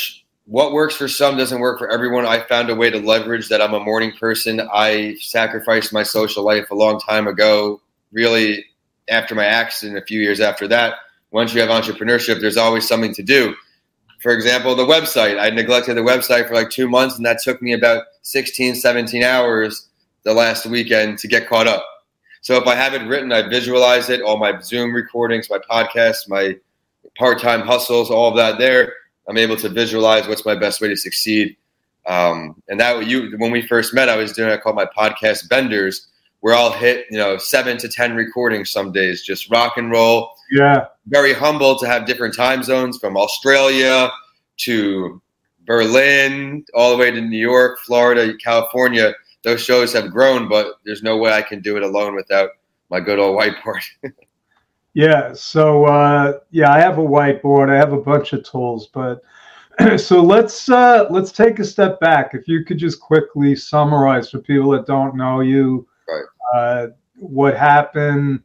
what 0.46 0.72
works 0.72 0.96
for 0.96 1.08
some 1.08 1.36
doesn't 1.36 1.60
work 1.60 1.78
for 1.78 1.90
everyone. 1.90 2.26
I 2.26 2.40
found 2.40 2.70
a 2.70 2.74
way 2.74 2.90
to 2.90 2.98
leverage 2.98 3.48
that 3.48 3.62
I'm 3.62 3.74
a 3.74 3.80
morning 3.80 4.12
person. 4.18 4.60
I 4.72 5.16
sacrificed 5.20 5.92
my 5.92 6.02
social 6.02 6.44
life 6.44 6.70
a 6.70 6.74
long 6.74 6.98
time 7.00 7.26
ago, 7.26 7.80
really 8.12 8.64
after 9.08 9.34
my 9.34 9.44
accident, 9.44 9.98
a 9.98 10.04
few 10.04 10.20
years 10.20 10.40
after 10.40 10.66
that. 10.68 10.94
Once 11.30 11.54
you 11.54 11.60
have 11.60 11.70
entrepreneurship, 11.70 12.40
there's 12.40 12.56
always 12.56 12.86
something 12.88 13.14
to 13.14 13.22
do 13.22 13.54
for 14.20 14.32
example, 14.32 14.74
the 14.74 14.84
website. 14.84 15.40
I 15.40 15.50
neglected 15.50 15.96
the 15.96 16.02
website 16.02 16.46
for 16.46 16.54
like 16.54 16.70
two 16.70 16.88
months, 16.88 17.16
and 17.16 17.24
that 17.24 17.40
took 17.42 17.60
me 17.62 17.72
about 17.72 18.04
16, 18.22 18.74
17 18.74 19.22
hours 19.22 19.88
the 20.24 20.34
last 20.34 20.66
weekend 20.66 21.18
to 21.18 21.28
get 21.28 21.48
caught 21.48 21.66
up. 21.66 21.84
So 22.42 22.56
if 22.56 22.66
I 22.66 22.74
have 22.74 22.94
it 22.94 23.06
written, 23.06 23.32
I 23.32 23.48
visualize 23.48 24.08
it, 24.08 24.22
all 24.22 24.38
my 24.38 24.58
Zoom 24.60 24.94
recordings, 24.94 25.50
my 25.50 25.58
podcasts, 25.58 26.28
my 26.28 26.56
part 27.18 27.40
time 27.40 27.60
hustles, 27.60 28.10
all 28.10 28.28
of 28.28 28.36
that 28.36 28.58
there. 28.58 28.94
I'm 29.28 29.36
able 29.36 29.56
to 29.56 29.68
visualize 29.68 30.26
what's 30.26 30.44
my 30.44 30.56
best 30.56 30.80
way 30.80 30.88
to 30.88 30.96
succeed. 30.96 31.56
Um, 32.06 32.60
and 32.68 32.80
that 32.80 33.06
you 33.06 33.34
when 33.36 33.52
we 33.52 33.66
first 33.66 33.94
met, 33.94 34.08
I 34.08 34.16
was 34.16 34.32
doing 34.32 34.50
I 34.50 34.56
call 34.56 34.72
my 34.72 34.86
podcast 34.86 35.48
benders, 35.48 36.08
where 36.40 36.54
I'll 36.54 36.72
hit 36.72 37.06
you 37.10 37.18
know 37.18 37.36
seven 37.36 37.76
to 37.78 37.88
ten 37.88 38.16
recordings 38.16 38.70
some 38.70 38.90
days, 38.90 39.22
just 39.22 39.50
rock 39.50 39.76
and 39.76 39.90
roll. 39.90 40.32
Yeah, 40.50 40.86
very 41.06 41.34
humble 41.34 41.78
to 41.78 41.86
have 41.86 42.06
different 42.06 42.34
time 42.34 42.62
zones 42.62 42.98
from 42.98 43.16
Australia 43.16 44.10
to 44.58 45.20
Berlin, 45.66 46.64
all 46.74 46.90
the 46.90 46.96
way 46.96 47.10
to 47.10 47.20
New 47.20 47.38
York, 47.38 47.78
Florida, 47.80 48.34
California. 48.38 49.12
Those 49.42 49.62
shows 49.62 49.92
have 49.94 50.10
grown, 50.10 50.48
but 50.48 50.74
there's 50.84 51.02
no 51.02 51.16
way 51.16 51.32
I 51.32 51.42
can 51.42 51.60
do 51.60 51.76
it 51.76 51.82
alone 51.82 52.14
without 52.14 52.50
my 52.90 53.00
good 53.00 53.18
old 53.18 53.38
whiteboard. 53.38 53.82
yeah. 54.94 55.32
So 55.32 55.86
uh, 55.86 56.40
yeah, 56.50 56.72
I 56.72 56.80
have 56.80 56.98
a 56.98 57.02
whiteboard. 57.02 57.70
I 57.70 57.76
have 57.76 57.92
a 57.92 58.00
bunch 58.00 58.32
of 58.32 58.44
tools, 58.44 58.88
but 58.92 59.22
so 59.96 60.22
let's 60.22 60.68
uh, 60.68 61.06
let's 61.10 61.32
take 61.32 61.58
a 61.58 61.64
step 61.64 62.00
back. 62.00 62.34
If 62.34 62.48
you 62.48 62.64
could 62.64 62.78
just 62.78 63.00
quickly 63.00 63.56
summarize 63.56 64.30
for 64.30 64.40
people 64.40 64.70
that 64.70 64.86
don't 64.86 65.16
know 65.16 65.40
you, 65.40 65.86
right. 66.08 66.24
uh, 66.54 66.86
what 67.16 67.56
happened, 67.56 68.42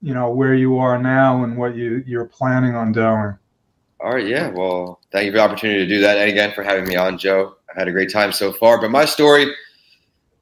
you 0.00 0.14
know, 0.14 0.30
where 0.30 0.54
you 0.54 0.78
are 0.78 1.00
now, 1.00 1.42
and 1.42 1.56
what 1.56 1.74
you 1.74 2.04
you're 2.06 2.26
planning 2.26 2.74
on 2.74 2.92
doing. 2.92 3.36
All 4.02 4.12
right, 4.12 4.26
yeah. 4.26 4.48
Well, 4.48 5.00
thank 5.12 5.26
you 5.26 5.32
for 5.32 5.38
the 5.38 5.44
opportunity 5.44 5.80
to 5.80 5.86
do 5.86 6.00
that, 6.00 6.18
and 6.18 6.30
again 6.30 6.52
for 6.54 6.62
having 6.62 6.86
me 6.86 6.96
on, 6.96 7.18
Joe. 7.18 7.56
I 7.74 7.78
had 7.78 7.88
a 7.88 7.92
great 7.92 8.12
time 8.12 8.32
so 8.32 8.52
far, 8.52 8.80
but 8.80 8.90
my 8.90 9.04
story 9.04 9.52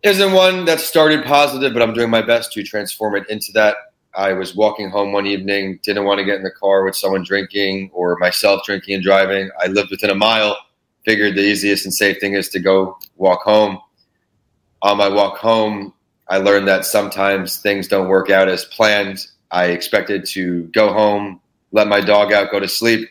isn't 0.03 0.33
one 0.33 0.65
that 0.67 0.81
started 0.81 1.25
positive, 1.25 1.73
but 1.73 1.83
I'm 1.83 1.93
doing 1.93 2.11
my 2.11 2.23
best 2.23 2.53
to 2.53 2.63
transform 2.63 3.17
it 3.17 3.29
into 3.29 3.53
that. 3.53 3.77
I 4.15 4.33
was 4.33 4.55
walking 4.55 4.91
home 4.91 5.13
one 5.13 5.27
evening, 5.27 5.81
didn't 5.83 6.05
want 6.05 6.19
to 6.19 6.25
get 6.25 6.37
in 6.37 6.43
the 6.43 6.51
car 6.51 6.85
with 6.85 6.97
someone 6.97 7.25
drinking 7.25 7.91
or 7.93 8.17
myself 8.19 8.65
drinking 8.65 8.95
and 8.95 9.03
driving. 9.03 9.51
I 9.61 9.67
lived 9.67 9.91
within 9.91 10.11
a 10.11 10.15
mile, 10.15 10.57
figured 11.05 11.35
the 11.35 11.43
easiest 11.43 11.85
and 11.85 11.95
safe 11.95 12.19
thing 12.21 12.35
is 12.35 12.49
to 12.51 12.61
go 12.61 12.99
walk 13.17 13.43
home. 13.43 13.79
On 14.83 14.97
my 14.97 15.09
walk 15.09 15.39
home, 15.39 15.93
I 16.29 16.39
learned 16.39 16.69
that 16.69 16.85
sometimes 16.85 17.59
things 17.59 17.89
don't 17.89 18.09
work 18.09 18.31
out 18.31 18.49
as 18.49 18.65
planned. 18.65 19.27
I 19.51 19.67
expected 19.67 20.27
to 20.27 20.65
go 20.65 20.93
home, 20.93 21.41
let 21.73 21.89
my 21.89 22.01
dog 22.01 22.33
out, 22.33 22.51
go 22.51 22.61
to 22.61 22.69
sleep. 22.69 23.09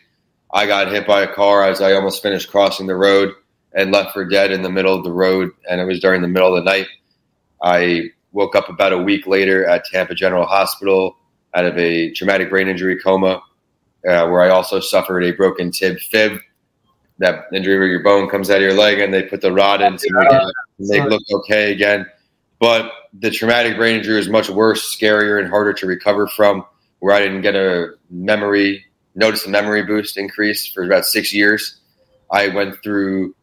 I 0.52 0.66
got 0.66 0.90
hit 0.90 1.06
by 1.06 1.22
a 1.22 1.32
car 1.32 1.64
as 1.64 1.80
I 1.82 1.92
almost 1.92 2.22
finished 2.22 2.50
crossing 2.50 2.86
the 2.86 2.96
road 2.96 3.34
and 3.74 3.92
left 3.92 4.12
for 4.12 4.24
dead 4.24 4.50
in 4.50 4.62
the 4.62 4.70
middle 4.70 4.94
of 4.94 5.04
the 5.04 5.12
road. 5.12 5.50
And 5.68 5.80
it 5.80 5.84
was 5.84 6.00
during 6.00 6.22
the 6.22 6.28
middle 6.28 6.56
of 6.56 6.64
the 6.64 6.70
night. 6.70 6.86
I 7.62 8.10
woke 8.32 8.54
up 8.54 8.68
about 8.68 8.92
a 8.92 8.98
week 8.98 9.26
later 9.26 9.66
at 9.66 9.84
Tampa 9.84 10.14
General 10.14 10.46
Hospital 10.46 11.16
out 11.54 11.64
of 11.64 11.76
a 11.78 12.10
traumatic 12.12 12.50
brain 12.50 12.68
injury 12.68 12.98
coma, 12.98 13.42
uh, 14.08 14.28
where 14.28 14.42
I 14.42 14.50
also 14.50 14.80
suffered 14.80 15.22
a 15.22 15.32
broken 15.32 15.70
tib 15.70 15.98
fib. 15.98 16.38
That 17.18 17.46
injury 17.52 17.78
where 17.78 17.88
your 17.88 18.02
bone 18.02 18.28
comes 18.28 18.48
out 18.48 18.56
of 18.56 18.62
your 18.62 18.74
leg 18.74 19.00
and 19.00 19.12
they 19.12 19.24
put 19.24 19.40
the 19.40 19.52
rod 19.52 19.80
in 19.80 19.96
to 19.96 20.52
make 20.78 21.02
it, 21.02 21.08
look 21.08 21.22
okay 21.32 21.72
again. 21.72 22.06
But 22.60 22.92
the 23.12 23.30
traumatic 23.30 23.76
brain 23.76 23.96
injury 23.96 24.18
is 24.18 24.28
much 24.28 24.48
worse, 24.48 24.96
scarier, 24.96 25.40
and 25.40 25.48
harder 25.48 25.72
to 25.72 25.86
recover 25.86 26.28
from. 26.28 26.64
Where 27.00 27.14
I 27.14 27.20
didn't 27.20 27.42
get 27.42 27.54
a 27.54 27.94
memory, 28.10 28.84
notice 29.14 29.46
a 29.46 29.50
memory 29.50 29.84
boost 29.84 30.16
increase 30.16 30.66
for 30.66 30.84
about 30.84 31.06
six 31.06 31.32
years. 31.32 31.80
I 32.30 32.48
went 32.48 32.82
through 32.82 33.34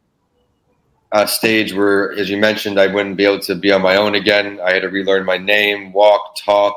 a 1.23 1.27
stage 1.27 1.73
where, 1.73 2.11
as 2.13 2.29
you 2.29 2.35
mentioned, 2.35 2.77
I 2.77 2.87
wouldn't 2.87 3.15
be 3.15 3.23
able 3.23 3.39
to 3.39 3.55
be 3.55 3.71
on 3.71 3.81
my 3.81 3.95
own 3.95 4.15
again. 4.15 4.59
I 4.61 4.73
had 4.73 4.81
to 4.81 4.89
relearn 4.89 5.25
my 5.25 5.37
name, 5.37 5.93
walk, 5.93 6.35
talk, 6.35 6.75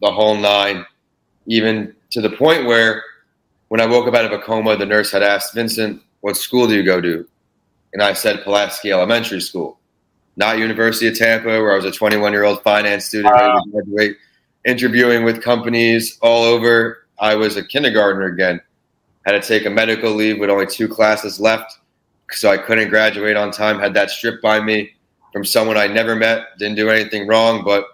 the 0.00 0.10
whole 0.10 0.36
nine, 0.36 0.86
even 1.46 1.94
to 2.10 2.22
the 2.22 2.30
point 2.30 2.64
where 2.64 3.02
when 3.68 3.82
I 3.82 3.86
woke 3.86 4.08
up 4.08 4.14
out 4.14 4.24
of 4.24 4.32
a 4.32 4.38
coma, 4.38 4.76
the 4.76 4.86
nurse 4.86 5.12
had 5.12 5.22
asked 5.22 5.54
Vincent, 5.54 6.00
What 6.22 6.38
school 6.38 6.66
do 6.66 6.74
you 6.74 6.82
go 6.82 7.00
to? 7.00 7.28
And 7.92 8.02
I 8.02 8.14
said 8.14 8.42
Pulaski 8.42 8.90
Elementary 8.90 9.40
School, 9.40 9.78
not 10.36 10.58
University 10.58 11.06
of 11.08 11.18
Tampa, 11.18 11.48
where 11.48 11.72
I 11.72 11.76
was 11.76 11.84
a 11.84 11.92
21 11.92 12.32
year 12.32 12.44
old 12.44 12.62
finance 12.62 13.04
student 13.04 13.34
to 13.34 13.62
graduate, 13.70 14.16
interviewing 14.64 15.24
with 15.24 15.42
companies 15.42 16.18
all 16.22 16.42
over. 16.42 17.06
I 17.18 17.34
was 17.34 17.58
a 17.58 17.64
kindergartner 17.64 18.26
again. 18.26 18.62
Had 19.26 19.32
to 19.32 19.46
take 19.46 19.66
a 19.66 19.70
medical 19.70 20.12
leave 20.12 20.38
with 20.40 20.48
only 20.48 20.66
two 20.66 20.88
classes 20.88 21.38
left 21.38 21.78
so 22.32 22.50
I 22.50 22.58
couldn't 22.58 22.88
graduate 22.88 23.36
on 23.36 23.50
time. 23.50 23.78
Had 23.78 23.94
that 23.94 24.10
stripped 24.10 24.42
by 24.42 24.60
me 24.60 24.92
from 25.32 25.44
someone 25.44 25.76
I 25.76 25.86
never 25.86 26.14
met. 26.14 26.46
Didn't 26.58 26.76
do 26.76 26.90
anything 26.90 27.26
wrong, 27.26 27.64
but 27.64 27.86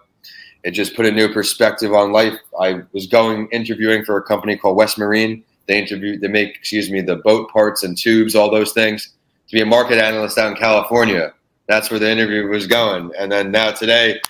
it 0.62 0.72
just 0.72 0.94
put 0.94 1.06
a 1.06 1.10
new 1.10 1.32
perspective 1.32 1.94
on 1.94 2.12
life. 2.12 2.38
I 2.60 2.82
was 2.92 3.06
going 3.06 3.48
interviewing 3.50 4.04
for 4.04 4.16
a 4.16 4.22
company 4.22 4.56
called 4.56 4.76
West 4.76 4.98
Marine. 4.98 5.42
They 5.66 5.78
interview, 5.78 6.18
they 6.18 6.28
make, 6.28 6.56
excuse 6.56 6.90
me, 6.90 7.00
the 7.00 7.16
boat 7.16 7.50
parts 7.50 7.82
and 7.82 7.96
tubes, 7.96 8.34
all 8.34 8.50
those 8.50 8.72
things. 8.72 9.14
To 9.48 9.56
be 9.56 9.62
a 9.62 9.66
market 9.66 9.98
analyst 9.98 10.38
out 10.38 10.50
in 10.50 10.56
California, 10.56 11.32
that's 11.66 11.90
where 11.90 11.98
the 11.98 12.10
interview 12.10 12.46
was 12.46 12.66
going. 12.66 13.10
And 13.18 13.32
then 13.32 13.50
now 13.50 13.70
today, 13.72 14.20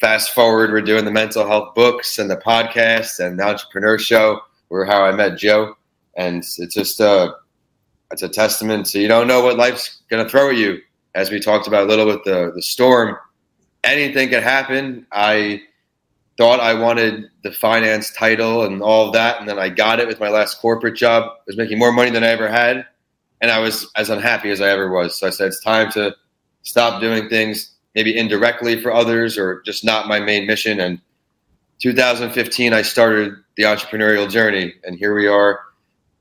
fast 0.00 0.30
forward, 0.30 0.72
we're 0.72 0.80
doing 0.80 1.04
the 1.04 1.10
mental 1.10 1.46
health 1.46 1.74
books 1.74 2.18
and 2.18 2.30
the 2.30 2.36
podcast 2.36 3.24
and 3.24 3.38
the 3.38 3.44
entrepreneur 3.44 3.98
show. 3.98 4.40
Where 4.68 4.84
how 4.84 5.04
I 5.04 5.12
met 5.12 5.36
Joe, 5.36 5.76
and 6.16 6.44
it's 6.58 6.74
just 6.74 7.00
uh, 7.00 7.32
it's 8.10 8.22
a 8.22 8.28
testament 8.28 8.86
to 8.86 9.00
you 9.00 9.08
don't 9.08 9.26
know 9.26 9.42
what 9.42 9.56
life's 9.56 10.00
going 10.08 10.22
to 10.22 10.30
throw 10.30 10.50
at 10.50 10.56
you. 10.56 10.80
As 11.14 11.30
we 11.30 11.40
talked 11.40 11.66
about 11.66 11.84
a 11.84 11.86
little 11.86 12.06
with 12.06 12.24
the 12.24 12.52
the 12.54 12.62
storm, 12.62 13.16
anything 13.84 14.28
could 14.28 14.42
happen. 14.42 15.06
I 15.12 15.62
thought 16.36 16.60
I 16.60 16.74
wanted 16.74 17.30
the 17.42 17.52
finance 17.52 18.12
title 18.12 18.64
and 18.64 18.82
all 18.82 19.08
of 19.08 19.12
that, 19.14 19.40
and 19.40 19.48
then 19.48 19.58
I 19.58 19.68
got 19.68 20.00
it 20.00 20.06
with 20.06 20.20
my 20.20 20.28
last 20.28 20.58
corporate 20.60 20.96
job. 20.96 21.24
I 21.24 21.42
was 21.46 21.56
making 21.56 21.78
more 21.78 21.92
money 21.92 22.10
than 22.10 22.24
I 22.24 22.28
ever 22.28 22.48
had, 22.48 22.86
and 23.40 23.50
I 23.50 23.58
was 23.58 23.90
as 23.96 24.08
unhappy 24.08 24.50
as 24.50 24.60
I 24.60 24.70
ever 24.70 24.90
was. 24.90 25.18
So 25.18 25.26
I 25.26 25.30
said 25.30 25.48
it's 25.48 25.62
time 25.62 25.90
to 25.92 26.14
stop 26.62 27.00
doing 27.00 27.28
things 27.28 27.72
maybe 27.94 28.16
indirectly 28.16 28.80
for 28.80 28.92
others 28.92 29.36
or 29.36 29.62
just 29.62 29.84
not 29.84 30.06
my 30.06 30.20
main 30.20 30.46
mission. 30.46 30.78
And 30.78 31.00
2015, 31.80 32.72
I 32.72 32.82
started 32.82 33.34
the 33.56 33.64
entrepreneurial 33.64 34.30
journey, 34.30 34.74
and 34.84 34.96
here 34.96 35.14
we 35.14 35.26
are 35.26 35.60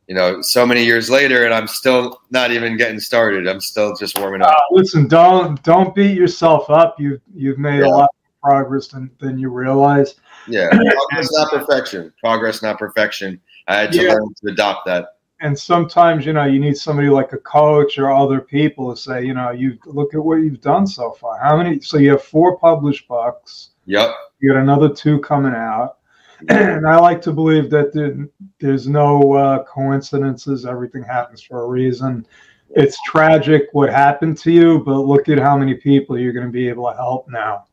you 0.10 0.16
know, 0.16 0.42
so 0.42 0.66
many 0.66 0.84
years 0.84 1.08
later, 1.08 1.46
and 1.46 1.54
I'm 1.54 1.68
still 1.68 2.20
not 2.32 2.52
even 2.52 2.78
getting 2.78 3.00
started. 3.00 3.48
I'm 3.48 3.62
still 3.62 3.96
just 3.96 4.18
warming 4.18 4.42
up. 4.42 4.50
Uh, 4.50 4.62
listen, 4.72 5.08
don't 5.08 5.62
don't 5.62 5.94
beat 5.94 6.18
yourself 6.18 6.68
up. 6.72 7.00
You've 7.00 7.22
you've 7.36 7.60
made 7.60 7.82
yeah. 7.82 7.86
a 7.86 7.90
lot 7.90 8.10
of 8.10 8.42
progress 8.42 8.88
than, 8.88 9.12
than 9.20 9.38
you 9.38 9.50
realize. 9.50 10.16
Yeah, 10.48 10.70
progress 10.70 11.30
not 11.32 11.52
perfection. 11.52 12.12
Progress 12.20 12.64
not 12.64 12.80
perfection. 12.80 13.40
I 13.68 13.82
had 13.82 13.92
to 13.92 14.02
yeah. 14.02 14.14
learn 14.14 14.34
to 14.44 14.52
adopt 14.52 14.88
that. 14.88 15.18
And 15.42 15.58
sometimes, 15.58 16.26
you 16.26 16.34
know, 16.34 16.46
you 16.46 16.60
need 16.60 16.76
somebody 16.76 17.10
like 17.10 17.32
a 17.34 17.38
coach 17.38 18.00
or 18.00 18.12
other 18.12 18.42
people 18.42 18.94
to 18.94 19.00
say, 19.00 19.24
you 19.24 19.36
know, 19.36 19.52
you 19.52 19.78
look 19.86 20.16
at 20.16 20.20
what 20.20 20.38
you've 20.38 20.60
done 20.60 20.88
so 20.88 21.12
far. 21.12 21.40
How 21.40 21.56
many? 21.56 21.82
So 21.82 21.98
you 21.98 22.10
have 22.10 22.24
four 22.24 22.58
published 22.58 23.08
books. 23.08 23.70
Yep. 23.86 24.10
You 24.40 24.54
got 24.54 24.60
another 24.60 24.90
two 24.90 25.20
coming 25.20 25.54
out 25.54 25.99
and 26.48 26.88
I 26.88 26.98
like 26.98 27.22
to 27.24 27.34
believe 27.34 27.70
that 27.72 27.94
there, 27.94 28.28
there's 28.60 28.88
no 28.88 29.34
uh, 29.34 29.64
coincidences. 29.64 30.66
Everything 30.66 31.04
happens 31.04 31.42
for 31.42 31.64
a 31.64 31.68
reason. 31.68 32.26
It's 32.72 32.98
tragic 33.04 33.64
what 33.74 33.90
happened 33.90 34.38
to 34.40 34.52
you, 34.52 34.80
but 34.80 35.00
look 35.00 35.28
at 35.28 35.40
how 35.40 35.58
many 35.58 35.74
people 35.74 36.18
you're 36.18 36.34
going 36.34 36.46
to 36.46 36.52
be 36.52 36.70
able 36.70 36.90
to 36.90 36.96
help 36.96 37.28
now. 37.28 37.66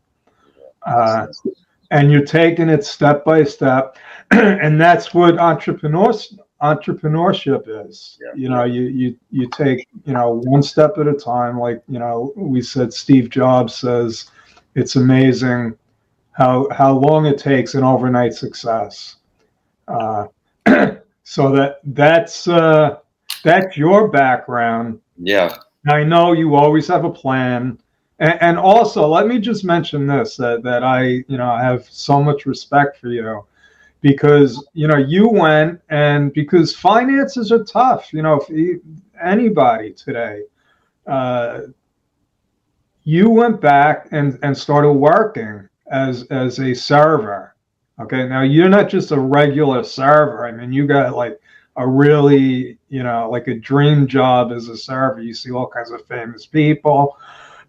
Uh, 0.82 1.26
and 1.90 2.10
you're 2.10 2.24
taking 2.24 2.68
it 2.68 2.84
step 2.84 3.24
by 3.24 3.44
step, 3.44 3.96
and 4.30 4.80
that's 4.80 5.14
what 5.14 5.38
entrepreneurs 5.38 6.36
entrepreneurship 6.62 7.86
is. 7.86 8.18
Yeah. 8.20 8.32
You 8.34 8.48
know, 8.48 8.64
you 8.64 8.82
you 8.82 9.16
you 9.30 9.48
take 9.50 9.86
you 10.04 10.12
know 10.12 10.40
one 10.44 10.62
step 10.62 10.98
at 10.98 11.06
a 11.06 11.12
time. 11.12 11.58
Like 11.58 11.82
you 11.88 11.98
know, 11.98 12.32
we 12.34 12.62
said 12.62 12.92
Steve 12.92 13.30
Jobs 13.30 13.74
says, 13.74 14.30
it's 14.74 14.96
amazing 14.96 15.76
how 16.36 16.68
how 16.70 16.92
long 16.92 17.24
it 17.24 17.38
takes 17.38 17.74
an 17.74 17.82
overnight 17.82 18.34
success. 18.34 19.16
Uh, 19.88 20.26
so 21.24 21.50
that 21.52 21.78
that's 21.84 22.46
uh, 22.46 22.98
that's 23.42 23.76
your 23.76 24.08
background. 24.08 25.00
Yeah. 25.16 25.56
I 25.88 26.04
know 26.04 26.32
you 26.32 26.54
always 26.56 26.88
have 26.88 27.04
a 27.04 27.10
plan, 27.10 27.78
and, 28.18 28.42
and 28.42 28.58
also 28.58 29.06
let 29.06 29.28
me 29.28 29.38
just 29.38 29.64
mention 29.64 30.06
this 30.06 30.36
that 30.36 30.62
that 30.62 30.84
I 30.84 31.24
you 31.26 31.38
know 31.38 31.48
I 31.48 31.62
have 31.62 31.88
so 31.88 32.22
much 32.22 32.44
respect 32.44 32.98
for 32.98 33.08
you 33.08 33.46
because 34.02 34.62
you 34.74 34.88
know 34.88 34.98
you 34.98 35.28
went 35.28 35.80
and 35.88 36.34
because 36.34 36.76
finances 36.76 37.50
are 37.50 37.64
tough. 37.64 38.12
You 38.12 38.22
know, 38.22 38.44
if 38.48 38.80
anybody 39.22 39.92
today. 39.92 40.42
Uh, 41.06 41.60
you 43.04 43.30
went 43.30 43.60
back 43.60 44.08
and, 44.10 44.36
and 44.42 44.58
started 44.58 44.90
working 44.90 45.68
as 45.90 46.24
as 46.24 46.58
a 46.60 46.74
server. 46.74 47.54
Okay, 48.00 48.28
now 48.28 48.42
you're 48.42 48.68
not 48.68 48.88
just 48.88 49.10
a 49.10 49.18
regular 49.18 49.82
server. 49.82 50.46
I 50.46 50.52
mean, 50.52 50.72
you 50.72 50.86
got 50.86 51.14
like 51.14 51.40
a 51.76 51.86
really, 51.86 52.78
you 52.88 53.02
know, 53.02 53.28
like 53.30 53.48
a 53.48 53.54
dream 53.54 54.06
job 54.06 54.52
as 54.52 54.68
a 54.68 54.76
server. 54.76 55.20
You 55.20 55.34
see 55.34 55.50
all 55.50 55.68
kinds 55.68 55.90
of 55.90 56.06
famous 56.06 56.46
people, 56.46 57.18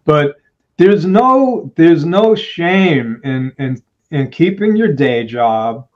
but 0.04 0.36
there's 0.76 1.04
no 1.04 1.72
there's 1.76 2.04
no 2.04 2.34
shame 2.34 3.20
in 3.24 3.52
in 3.58 3.82
in 4.10 4.30
keeping 4.30 4.76
your 4.76 4.92
day 4.92 5.24
job 5.24 5.86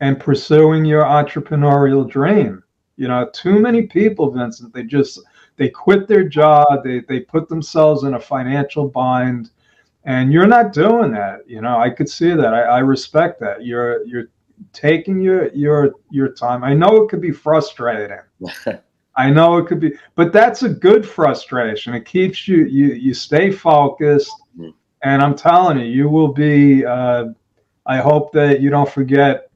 and 0.00 0.18
pursuing 0.18 0.84
your 0.84 1.04
entrepreneurial 1.04 2.08
dream. 2.08 2.62
You 2.96 3.08
know, 3.08 3.28
too 3.32 3.58
many 3.58 3.82
people, 3.82 4.30
Vincent, 4.30 4.74
they 4.74 4.82
just 4.84 5.20
they 5.56 5.68
quit 5.68 6.08
their 6.08 6.24
job, 6.24 6.82
they 6.84 7.00
they 7.00 7.20
put 7.20 7.48
themselves 7.48 8.04
in 8.04 8.14
a 8.14 8.20
financial 8.20 8.88
bind 8.88 9.50
and 10.04 10.32
you're 10.32 10.46
not 10.46 10.72
doing 10.72 11.12
that 11.12 11.48
you 11.48 11.60
know 11.60 11.78
i 11.78 11.88
could 11.88 12.08
see 12.08 12.34
that 12.34 12.52
i, 12.54 12.62
I 12.62 12.78
respect 12.78 13.40
that 13.40 13.64
you're 13.64 14.04
you're 14.04 14.28
taking 14.72 15.20
your 15.20 15.52
your 15.52 15.94
your 16.10 16.28
time 16.28 16.64
i 16.64 16.74
know 16.74 17.02
it 17.02 17.08
could 17.08 17.20
be 17.20 17.32
frustrating. 17.32 18.18
I 19.14 19.28
know 19.28 19.58
it 19.58 19.66
could 19.66 19.78
be 19.78 19.92
but 20.14 20.32
that's 20.32 20.62
a 20.62 20.70
good 20.70 21.06
frustration 21.06 21.92
it 21.92 22.06
keeps 22.06 22.48
you 22.48 22.64
you 22.64 22.94
you 22.94 23.12
stay 23.12 23.50
focused. 23.50 24.32
Mm-hmm. 24.58 24.70
and 25.02 25.20
i'm 25.22 25.34
telling 25.34 25.78
you 25.78 25.84
you 25.84 26.08
will 26.08 26.32
be 26.32 26.86
uh, 26.86 27.26
i 27.84 27.98
hope 27.98 28.32
that 28.32 28.62
you 28.62 28.70
don't 28.70 28.88
forget 28.88 29.50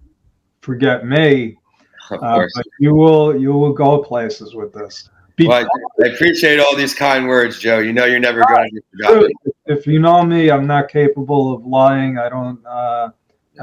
forget 0.66 1.06
me. 1.06 1.56
Uh, 2.10 2.46
but 2.54 2.66
you 2.78 2.94
will 2.94 3.40
you 3.40 3.52
will 3.52 3.72
go 3.72 4.02
places 4.02 4.54
with 4.54 4.72
this 4.72 5.08
well, 5.40 5.68
I, 6.02 6.06
appreciate 6.06 6.58
all 6.58 6.74
these 6.76 6.94
kind 6.94 7.26
words, 7.26 7.58
Joe. 7.58 7.78
You 7.78 7.92
know 7.92 8.04
you're 8.04 8.20
never 8.20 8.42
going 8.44 8.70
to 8.70 8.74
be 8.74 8.80
forgotten. 8.92 9.32
If 9.66 9.86
you 9.86 9.98
know 9.98 10.22
me, 10.24 10.50
I'm 10.50 10.66
not 10.66 10.88
capable 10.88 11.52
of 11.52 11.66
lying. 11.66 12.18
I 12.18 12.28
don't, 12.28 12.64
uh, 12.64 13.10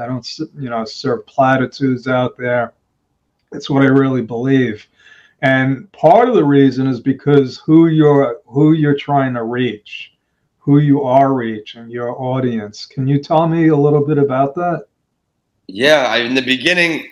I 0.00 0.06
don't, 0.06 0.26
you 0.58 0.70
know, 0.70 0.84
serve 0.84 1.26
platitudes 1.26 2.06
out 2.06 2.36
there. 2.36 2.74
It's 3.52 3.70
what 3.70 3.82
I 3.82 3.86
really 3.86 4.22
believe, 4.22 4.86
and 5.42 5.90
part 5.92 6.28
of 6.28 6.34
the 6.34 6.44
reason 6.44 6.86
is 6.86 7.00
because 7.00 7.58
who 7.58 7.88
you're, 7.88 8.40
who 8.46 8.72
you're 8.72 8.96
trying 8.96 9.34
to 9.34 9.44
reach, 9.44 10.12
who 10.58 10.78
you 10.78 11.02
are 11.02 11.34
reaching, 11.34 11.88
your 11.90 12.20
audience. 12.20 12.86
Can 12.86 13.06
you 13.06 13.22
tell 13.22 13.46
me 13.46 13.68
a 13.68 13.76
little 13.76 14.04
bit 14.04 14.18
about 14.18 14.54
that? 14.56 14.86
Yeah, 15.66 16.06
I, 16.08 16.18
in 16.18 16.34
the 16.34 16.42
beginning, 16.42 17.08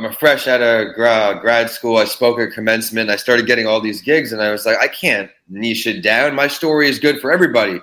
I'm 0.00 0.12
fresh 0.14 0.48
out 0.48 0.62
of 0.62 0.94
gra- 0.94 1.38
grad 1.40 1.68
school. 1.70 1.98
I 1.98 2.04
spoke 2.04 2.40
at 2.40 2.52
commencement. 2.52 3.10
I 3.10 3.16
started 3.16 3.46
getting 3.46 3.66
all 3.66 3.80
these 3.80 4.00
gigs, 4.00 4.32
and 4.32 4.40
I 4.40 4.50
was 4.50 4.64
like, 4.64 4.78
I 4.78 4.88
can't 4.88 5.30
niche 5.48 5.86
it 5.86 6.02
down. 6.02 6.34
My 6.34 6.48
story 6.48 6.88
is 6.88 6.98
good 6.98 7.20
for 7.20 7.30
everybody. 7.30 7.80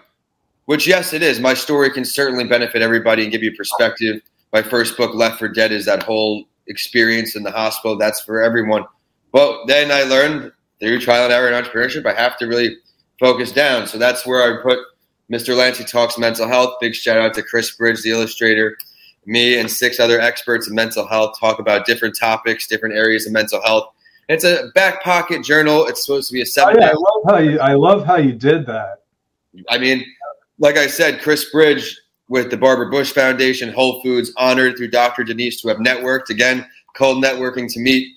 Which, 0.65 0.87
yes, 0.87 1.13
it 1.13 1.21
is. 1.21 1.39
My 1.39 1.53
story 1.53 1.91
can 1.91 2.03
certainly 2.03 2.43
benefit 2.43 2.81
everybody 2.81 3.23
and 3.23 3.31
give 3.31 3.43
you 3.43 3.55
perspective. 3.55 4.21
My 4.51 4.61
first 4.61 4.97
book, 4.97 5.13
Left 5.13 5.37
for 5.37 5.47
Dead, 5.47 5.71
is 5.71 5.85
that 5.85 6.03
whole 6.03 6.45
experience 6.67 7.35
in 7.35 7.43
the 7.43 7.51
hospital. 7.51 7.97
That's 7.97 8.21
for 8.21 8.41
everyone. 8.41 8.85
But 9.31 9.67
then 9.67 9.91
I 9.91 10.03
learned 10.03 10.51
through 10.79 10.99
trial 10.99 11.25
and 11.25 11.33
error 11.33 11.47
in 11.47 11.63
entrepreneurship, 11.63 12.05
I 12.05 12.13
have 12.13 12.37
to 12.37 12.47
really 12.47 12.77
focus 13.19 13.51
down. 13.51 13.87
So 13.87 13.97
that's 13.97 14.25
where 14.25 14.41
I 14.41 14.61
put 14.61 14.79
Mr. 15.31 15.55
Lancy 15.55 15.83
Talks 15.83 16.17
Mental 16.17 16.47
Health. 16.47 16.75
Big 16.79 16.95
shout 16.95 17.17
out 17.17 17.33
to 17.35 17.43
Chris 17.43 17.71
Bridge, 17.75 18.01
the 18.01 18.11
illustrator. 18.11 18.77
Me 19.27 19.59
and 19.59 19.69
six 19.69 19.99
other 19.99 20.21
experts 20.21 20.69
in 20.69 20.73
mental 20.73 21.05
health 21.05 21.37
talk 21.37 21.59
about 21.59 21.85
different 21.85 22.17
topics, 22.17 22.65
different 22.65 22.95
areas 22.95 23.27
of 23.27 23.33
mental 23.33 23.61
health. 23.61 23.93
It's 24.29 24.45
a 24.45 24.69
back 24.73 25.03
pocket 25.03 25.43
journal. 25.43 25.85
It's 25.85 26.05
supposed 26.05 26.29
to 26.29 26.33
be 26.33 26.41
a 26.41 26.45
seven. 26.45 26.77
Oh, 26.77 26.79
yeah, 26.79 26.89
I 26.89 26.93
love 26.93 27.23
how 27.27 27.37
you. 27.37 27.59
I 27.59 27.73
love 27.73 28.05
how 28.05 28.15
you 28.15 28.31
did 28.31 28.65
that. 28.67 29.03
I 29.69 29.77
mean, 29.77 30.05
like 30.59 30.77
I 30.77 30.87
said, 30.87 31.21
Chris 31.21 31.49
Bridge 31.51 31.99
with 32.29 32.49
the 32.49 32.57
Barbara 32.57 32.89
Bush 32.89 33.11
Foundation, 33.11 33.73
Whole 33.73 34.01
Foods, 34.01 34.31
honored 34.37 34.77
through 34.77 34.91
Dr. 34.91 35.25
Denise 35.25 35.61
to 35.61 35.67
have 35.67 35.77
networked 35.77 36.29
again, 36.29 36.65
cold 36.95 37.21
networking 37.21 37.71
to 37.73 37.81
meet. 37.81 38.07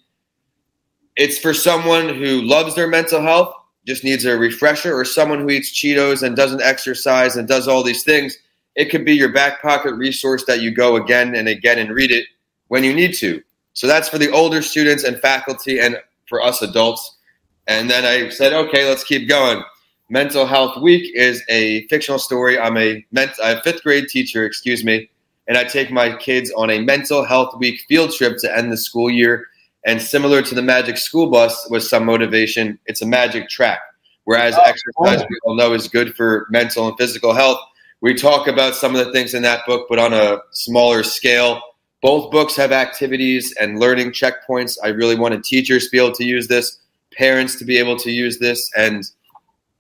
It's 1.17 1.39
for 1.39 1.53
someone 1.53 2.09
who 2.09 2.41
loves 2.43 2.77
their 2.77 2.89
mental 2.89 3.21
health, 3.21 3.53
just 3.85 4.05
needs 4.05 4.25
a 4.25 4.39
refresher, 4.39 4.97
or 4.97 5.05
someone 5.05 5.41
who 5.41 5.51
eats 5.51 5.73
Cheetos 5.73 6.23
and 6.23 6.37
doesn't 6.37 6.63
exercise 6.63 7.37
and 7.37 7.49
does 7.49 7.67
all 7.67 7.83
these 7.83 8.05
things 8.05 8.39
it 8.77 8.87
could 8.87 9.05
be 9.05 9.15
your 9.15 9.33
back 9.33 9.61
pocket 9.63 9.95
resource 9.95 10.45
that 10.47 10.61
you 10.61 10.71
go 10.71 10.97
again 10.97 11.35
and 11.35 11.49
again 11.49 11.79
and 11.79 11.95
read 11.95 12.11
it 12.11 12.27
when 12.69 12.85
you 12.85 12.95
need 12.95 13.15
to. 13.15 13.43
So 13.73 13.87
that's 13.87 14.09
for 14.09 14.19
the 14.19 14.31
older 14.31 14.63
students 14.63 15.05
and 15.05 15.19
faculty 15.21 15.81
and 15.81 15.97
for 16.29 16.43
us 16.43 16.63
adults. 16.63 17.17
And 17.67 17.91
then 17.91 18.05
I 18.05 18.29
said, 18.31 18.53
okay, 18.53 18.89
let's 18.89 19.05
keep 19.05 19.29
going. 19.29 19.63
Mental 20.09 20.45
Health 20.45 20.81
Week 20.83 21.13
is 21.15 21.43
a 21.49 21.87
fictional 21.87 22.19
story. 22.19 22.59
I'm 22.59 22.77
a, 22.77 23.05
ment- 23.13 23.39
a 23.43 23.63
fifth 23.63 23.83
grade 23.83 24.09
teacher, 24.09 24.45
excuse 24.45 24.85
me, 24.85 25.09
and 25.47 25.57
I 25.57 25.65
take 25.65 25.93
my 25.93 26.17
kids 26.17 26.51
on 26.57 26.71
a 26.71 26.81
Mental 26.81 27.25
Health 27.25 27.57
Week 27.59 27.81
field 27.89 28.13
trip 28.13 28.39
to 28.39 28.57
end 28.57 28.73
the 28.73 28.77
school 28.77 29.11
year. 29.11 29.47
And 29.87 30.03
similar 30.03 30.43
to 30.43 30.55
the 30.55 30.63
Magic 30.63 30.99
School 30.99 31.31
Bus 31.31 31.69
with 31.71 31.85
some 31.85 32.05
motivation, 32.05 32.79
it's 32.87 33.03
a 33.03 33.07
magic 33.07 33.49
track. 33.49 33.81
Whereas 34.25 34.55
oh, 34.57 34.63
exercise, 34.63 35.25
we 35.31 35.39
all 35.45 35.55
know, 35.55 35.73
is 35.73 35.89
good 35.89 36.15
for 36.15 36.47
mental 36.51 36.89
and 36.89 36.97
physical 36.99 37.33
health 37.33 37.61
we 38.01 38.15
talk 38.15 38.47
about 38.47 38.75
some 38.75 38.95
of 38.97 39.05
the 39.05 39.13
things 39.13 39.35
in 39.35 39.43
that 39.43 39.67
book, 39.67 39.87
but 39.89 39.99
on 39.99 40.13
a 40.13 40.39
smaller 40.53 41.03
scale. 41.03 41.61
Both 42.03 42.31
books 42.31 42.57
have 42.57 42.73
activities 42.73 43.55
and 43.61 43.79
learning 43.79 44.13
checkpoints. 44.13 44.79
I 44.83 44.89
really 44.89 45.17
wanted 45.17 45.45
teachers 45.45 45.85
to 45.85 45.91
be 45.91 45.99
able 45.99 46.13
to 46.13 46.25
use 46.25 46.49
this, 46.49 46.79
parents 47.13 47.57
to 47.57 47.65
be 47.65 47.77
able 47.77 47.97
to 47.99 48.11
use 48.11 48.39
this, 48.39 48.71
and 48.77 49.05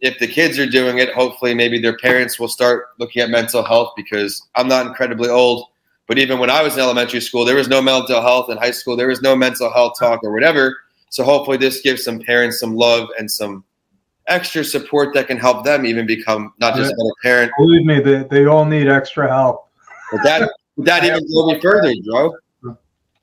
if 0.00 0.18
the 0.18 0.26
kids 0.26 0.58
are 0.58 0.66
doing 0.66 0.98
it, 0.98 1.12
hopefully 1.12 1.54
maybe 1.54 1.78
their 1.78 1.96
parents 1.96 2.38
will 2.38 2.48
start 2.48 2.86
looking 2.98 3.22
at 3.22 3.30
mental 3.30 3.62
health 3.62 3.92
because 3.96 4.46
I'm 4.54 4.68
not 4.68 4.86
incredibly 4.86 5.28
old. 5.28 5.66
But 6.06 6.18
even 6.18 6.38
when 6.38 6.50
I 6.50 6.62
was 6.62 6.74
in 6.74 6.80
elementary 6.80 7.20
school, 7.20 7.44
there 7.44 7.54
was 7.54 7.68
no 7.68 7.80
mental 7.80 8.20
health. 8.20 8.50
In 8.50 8.56
high 8.56 8.72
school, 8.72 8.96
there 8.96 9.08
was 9.08 9.22
no 9.22 9.36
mental 9.36 9.72
health 9.72 9.92
talk 9.98 10.24
or 10.24 10.32
whatever. 10.32 10.76
So 11.10 11.22
hopefully, 11.22 11.56
this 11.56 11.80
gives 11.82 12.02
some 12.02 12.18
parents 12.18 12.58
some 12.58 12.74
love 12.74 13.08
and 13.18 13.30
some 13.30 13.64
extra 14.28 14.64
support 14.64 15.14
that 15.14 15.26
can 15.26 15.36
help 15.36 15.64
them 15.64 15.84
even 15.84 16.06
become 16.06 16.52
not 16.60 16.76
just 16.76 16.92
a 16.92 17.12
parent. 17.22 17.52
Believe 17.58 17.86
me, 17.86 18.00
they, 18.00 18.22
they 18.30 18.46
all 18.46 18.64
need 18.64 18.88
extra 18.88 19.28
help. 19.28 19.68
But 20.12 20.22
that 20.22 20.50
that 20.78 21.04
even 21.04 21.20
drove 21.32 21.46
me 21.48 21.60
further, 21.60 21.94
Joe. 22.04 22.36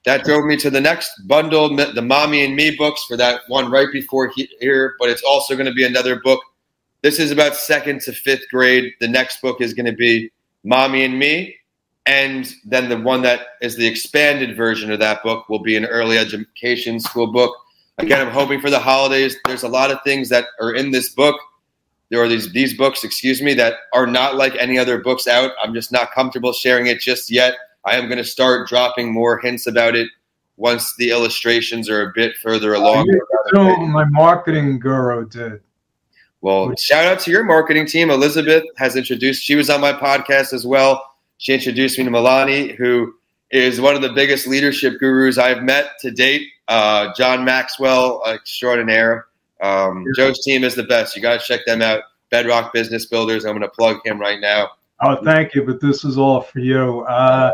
That 0.06 0.24
drove 0.24 0.46
me 0.46 0.56
to 0.58 0.70
the 0.70 0.80
next 0.80 1.12
bundle, 1.28 1.76
the 1.76 2.02
Mommy 2.02 2.46
and 2.46 2.56
Me 2.56 2.74
books 2.76 3.04
for 3.04 3.18
that 3.18 3.42
one 3.48 3.70
right 3.70 3.92
before 3.92 4.32
here. 4.60 4.96
But 5.00 5.10
it's 5.10 5.24
also 5.24 5.56
going 5.56 5.66
to 5.66 5.74
be 5.74 5.86
another 5.86 6.22
book. 6.22 6.40
This 7.02 7.20
is 7.20 7.32
about 7.32 7.56
second 7.56 8.02
to 8.02 8.14
fifth 8.14 8.48
grade. 8.50 8.94
The 9.02 9.08
next 9.08 9.42
book 9.42 9.60
is 9.60 9.74
going 9.74 9.86
to 9.86 9.92
be 9.92 10.32
Mommy 10.64 11.04
and 11.04 11.20
Me. 11.20 11.56
And 12.06 12.50
then 12.64 12.88
the 12.88 12.98
one 12.98 13.22
that 13.24 13.48
is 13.62 13.76
the 13.76 13.86
expanded 13.86 14.56
version 14.56 14.92
of 14.94 15.00
that 15.00 15.22
book 15.24 15.50
will 15.50 15.62
be 15.62 15.76
an 15.76 15.86
early 15.86 16.18
education 16.18 17.02
school 17.02 17.28
book 17.34 17.54
Again, 18.00 18.22
I'm 18.22 18.32
hoping 18.32 18.62
for 18.62 18.70
the 18.70 18.80
holidays. 18.80 19.36
There's 19.46 19.64
a 19.64 19.68
lot 19.68 19.90
of 19.90 20.00
things 20.04 20.30
that 20.30 20.46
are 20.62 20.74
in 20.74 20.92
this 20.92 21.10
book. 21.10 21.36
There 22.10 22.22
are 22.22 22.28
these 22.28 22.52
these 22.54 22.78
books, 22.78 23.04
excuse 23.04 23.42
me, 23.42 23.54
that 23.56 23.74
are 23.94 24.08
not 24.08 24.36
like 24.36 24.56
any 24.56 24.78
other 24.78 25.00
books 25.00 25.28
out. 25.28 25.52
I'm 25.62 25.74
just 25.74 25.92
not 25.92 26.12
comfortable 26.12 26.54
sharing 26.54 26.88
it 26.88 27.00
just 27.00 27.32
yet. 27.32 27.56
I 27.86 27.96
am 27.96 28.08
going 28.08 28.18
to 28.18 28.24
start 28.24 28.68
dropping 28.68 29.12
more 29.12 29.40
hints 29.40 29.66
about 29.66 29.96
it 29.96 30.10
once 30.58 30.96
the 30.98 31.10
illustrations 31.10 31.90
are 31.90 32.10
a 32.10 32.12
bit 32.14 32.36
further 32.38 32.76
along. 32.76 33.08
My 33.54 34.06
marketing 34.06 34.80
guru 34.80 35.28
did. 35.28 35.62
Well, 36.42 36.76
shout 36.76 37.06
out 37.06 37.20
to 37.22 37.32
your 37.32 37.44
marketing 37.44 37.88
team. 37.88 38.12
Elizabeth 38.12 38.64
has 38.78 38.96
introduced. 38.96 39.44
She 39.44 39.56
was 39.56 39.70
on 39.70 39.82
my 39.82 39.92
podcast 39.92 40.54
as 40.54 40.66
well. 40.68 41.16
She 41.40 41.54
introduced 41.54 41.98
me 41.98 42.04
to 42.04 42.12
Milani, 42.12 42.76
who 42.76 43.16
is 43.52 43.80
one 43.80 43.96
of 43.96 44.02
the 44.02 44.12
biggest 44.14 44.48
leadership 44.48 45.00
gurus 45.00 45.38
I've 45.38 45.64
met 45.64 45.92
to 46.02 46.12
date. 46.12 46.48
Uh, 46.68 47.14
John 47.16 47.46
Maxwell, 47.46 48.24
extraordinaire. 48.28 49.28
Um, 49.62 50.06
Joe's 50.16 50.44
team 50.44 50.64
is 50.64 50.76
the 50.76 50.84
best. 50.84 51.16
You 51.16 51.22
got 51.22 51.40
to 51.40 51.46
check 51.46 51.66
them 51.66 51.82
out. 51.82 52.04
Bedrock 52.30 52.74
Business 52.74 53.06
Builders. 53.06 53.46
I'm 53.46 53.52
going 53.52 53.62
to 53.62 53.70
plug 53.70 54.06
him 54.06 54.20
right 54.20 54.40
now. 54.40 54.70
Oh, 55.02 55.24
thank 55.24 55.56
you. 55.56 55.64
But 55.64 55.80
this 55.80 56.04
is 56.04 56.18
all 56.18 56.42
for 56.42 56.60
you. 56.60 57.02
Uh, 57.02 57.54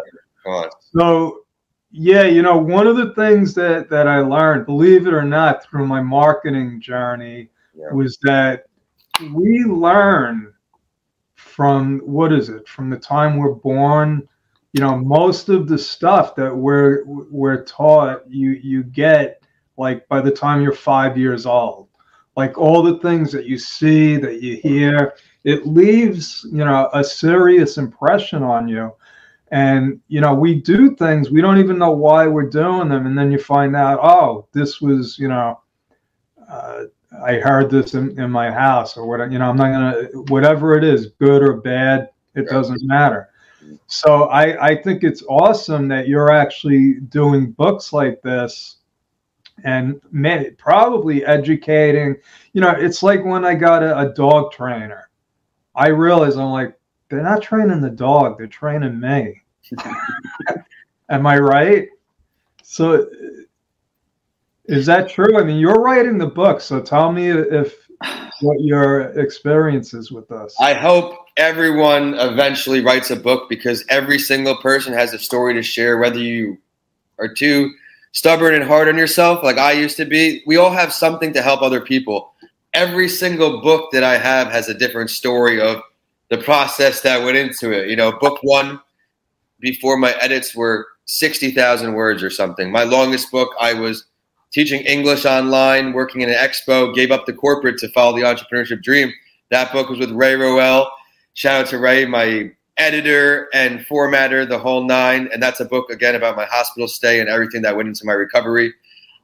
so, 0.80 1.44
yeah, 1.92 2.24
you 2.24 2.42
know, 2.42 2.58
one 2.58 2.88
of 2.88 2.96
the 2.96 3.14
things 3.14 3.54
that 3.54 3.90
that 3.90 4.08
I 4.08 4.20
learned, 4.20 4.66
believe 4.66 5.06
it 5.06 5.14
or 5.14 5.24
not, 5.24 5.64
through 5.64 5.86
my 5.86 6.02
marketing 6.02 6.82
journey, 6.82 7.50
yeah. 7.76 7.92
was 7.94 8.18
that 8.24 8.66
we 9.32 9.64
learn 9.64 10.54
from 11.36 12.00
what 12.00 12.34
is 12.34 12.50
it? 12.50 12.68
From 12.68 12.90
the 12.90 12.98
time 12.98 13.38
we're 13.38 13.54
born 13.54 14.28
you 14.74 14.82
know 14.82 14.98
most 14.98 15.50
of 15.50 15.68
the 15.68 15.78
stuff 15.78 16.36
that 16.36 16.54
we're 16.54 17.04
we're 17.06 17.64
taught 17.64 18.30
you 18.30 18.52
you 18.52 18.84
get 18.84 19.42
like 19.78 20.08
by 20.08 20.20
the 20.22 20.32
time 20.32 20.62
you're 20.62 20.74
five 20.74 21.18
years 21.18 21.46
old. 21.46 21.88
Like 22.36 22.58
all 22.58 22.82
the 22.82 22.98
things 22.98 23.32
that 23.32 23.46
you 23.46 23.60
see 23.60 24.18
that 24.18 24.42
you 24.42 24.58
hear 24.58 25.14
it 25.44 25.68
leaves 25.68 26.46
you 26.52 26.66
know 26.66 26.90
a 26.94 27.04
serious 27.04 27.78
impression 27.78 28.42
on 28.44 28.68
you. 28.68 28.94
And 29.52 30.02
you 30.08 30.20
know 30.20 30.34
we 30.34 30.56
do 30.56 30.96
things 30.96 31.30
we 31.30 31.42
don't 31.42 31.60
even 31.60 31.78
know 31.78 31.92
why 31.92 32.26
we're 32.26 32.50
doing 32.50 32.90
them 32.90 33.06
and 33.06 33.16
then 33.16 33.32
you 33.32 33.38
find 33.38 33.76
out 33.76 34.00
oh 34.02 34.48
this 34.52 34.82
was 34.82 35.20
you 35.20 35.28
know 35.28 35.62
uh, 36.50 36.86
i 37.24 37.36
heard 37.36 37.70
this 37.70 37.94
in, 37.94 38.20
in 38.20 38.32
my 38.32 38.52
house 38.52 38.98
or 38.98 39.08
whatever 39.08 39.32
you 39.32 39.38
know 39.38 39.50
i'm 39.50 39.56
not 39.56 39.72
gonna 39.72 40.24
whatever 40.30 40.76
it 40.76 40.84
is 40.84 41.08
good 41.20 41.44
or 41.44 41.58
bad 41.58 42.10
it 42.34 42.48
doesn't 42.50 42.82
matter 42.84 43.30
so 43.88 44.26
I, 44.26 44.70
I 44.70 44.82
think 44.82 45.04
it's 45.04 45.24
awesome 45.28 45.88
that 45.90 46.08
you're 46.08 46.32
actually 46.32 46.96
doing 47.10 47.52
books 47.52 47.94
like 47.94 48.22
this 48.22 48.78
and 49.64 50.02
may, 50.12 50.52
probably 50.52 51.26
educating. 51.26 52.16
You 52.54 52.62
know, 52.62 52.72
it's 52.72 53.04
like 53.04 53.24
when 53.24 53.46
I 53.46 53.56
got 53.56 53.84
a, 53.84 53.98
a 54.00 54.14
dog 54.14 54.52
trainer. 54.52 55.10
I 55.76 55.88
realized 55.88 56.38
I'm 56.38 56.50
like, 56.52 56.78
they're 57.10 57.22
not 57.22 57.42
training 57.42 57.82
the 57.82 57.90
dog, 57.90 58.38
they're 58.38 58.48
training 58.48 59.00
me. 59.00 59.42
Am 61.10 61.28
I 61.28 61.38
right? 61.38 61.90
So 62.64 63.08
is 64.66 64.86
that 64.86 65.10
true? 65.10 65.38
I 65.38 65.44
mean, 65.44 65.60
you're 65.60 65.82
writing 65.82 66.18
the 66.18 66.28
book, 66.28 66.62
so 66.62 66.82
tell 66.82 67.12
me 67.12 67.30
if 67.30 67.88
what 68.42 68.62
your 68.62 69.02
experience 69.20 69.94
is 69.94 70.12
with 70.12 70.32
us. 70.32 70.56
I 70.60 70.74
hope 70.74 71.23
everyone 71.38 72.14
eventually 72.16 72.82
writes 72.82 73.10
a 73.12 73.16
book 73.16 73.50
because 73.50 73.84
every 73.90 74.20
single 74.20 74.58
person 74.58 74.94
has 74.94 75.14
a 75.14 75.20
story 75.20 75.54
to 75.54 75.64
share, 75.64 75.98
whether 75.98 76.20
you 76.20 76.58
are 77.20 77.28
too 77.28 77.74
stubborn 78.12 78.54
and 78.54 78.64
hard 78.64 78.88
on 78.88 78.98
yourself, 78.98 79.44
like 79.44 79.58
I 79.58 79.72
used 79.72 79.98
to 79.98 80.06
be. 80.06 80.44
We 80.46 80.58
all 80.58 80.72
have 80.72 80.94
something 80.94 81.34
to 81.34 81.42
help 81.42 81.62
other 81.62 81.82
people. 81.82 82.34
Every 82.74 83.10
single 83.10 83.62
book 83.62 83.92
that 83.92 84.04
I 84.04 84.18
have 84.18 84.52
has 84.52 84.70
a 84.70 84.74
different 84.74 85.10
story 85.10 85.62
of 85.62 85.82
the 86.30 86.38
process 86.38 87.02
that 87.02 87.24
went 87.24 87.38
into 87.38 87.72
it. 87.72 87.90
You 87.90 87.96
know, 87.96 88.12
book 88.20 88.40
one, 88.42 88.80
before 89.60 89.98
my 89.98 90.12
edits 90.20 90.56
were 90.56 90.88
60,000 91.06 91.94
words 91.94 92.24
or 92.24 92.30
something. 92.30 92.72
My 92.72 92.84
longest 92.84 93.32
book, 93.32 93.50
I 93.60 93.74
was 93.74 94.06
teaching 94.52 94.82
English 94.82 95.26
online, 95.26 95.94
working 95.94 96.22
in 96.22 96.30
an 96.30 96.36
expo, 96.36 96.94
gave 96.94 97.12
up 97.12 97.26
the 97.26 97.34
corporate 97.34 97.78
to 97.80 97.90
follow 97.90 98.16
the 98.16 98.24
entrepreneurship 98.24 98.84
dream. 98.84 99.12
That 99.50 99.72
book 99.72 99.90
was 99.90 100.00
with 100.00 100.12
Ray 100.12 100.36
Roel 100.36 100.90
Shout 101.34 101.62
out 101.62 101.70
to 101.70 101.80
Ray, 101.80 102.06
my 102.06 102.52
editor 102.78 103.50
and 103.54 103.80
formatter, 103.82 104.48
the 104.48 104.60
whole 104.60 104.84
nine. 104.84 105.30
And 105.32 105.42
that's 105.42 105.60
a 105.60 105.66
book, 105.66 105.90
again, 105.90 106.16
about 106.16 106.36
my 106.36 106.46
hospital 106.46 106.88
stay 106.88 107.20
and 107.20 107.30
everything 107.30 107.62
that 107.64 107.76
went 107.76 107.88
into 107.88 108.06
my 108.06 108.14
recovery. 108.14 108.74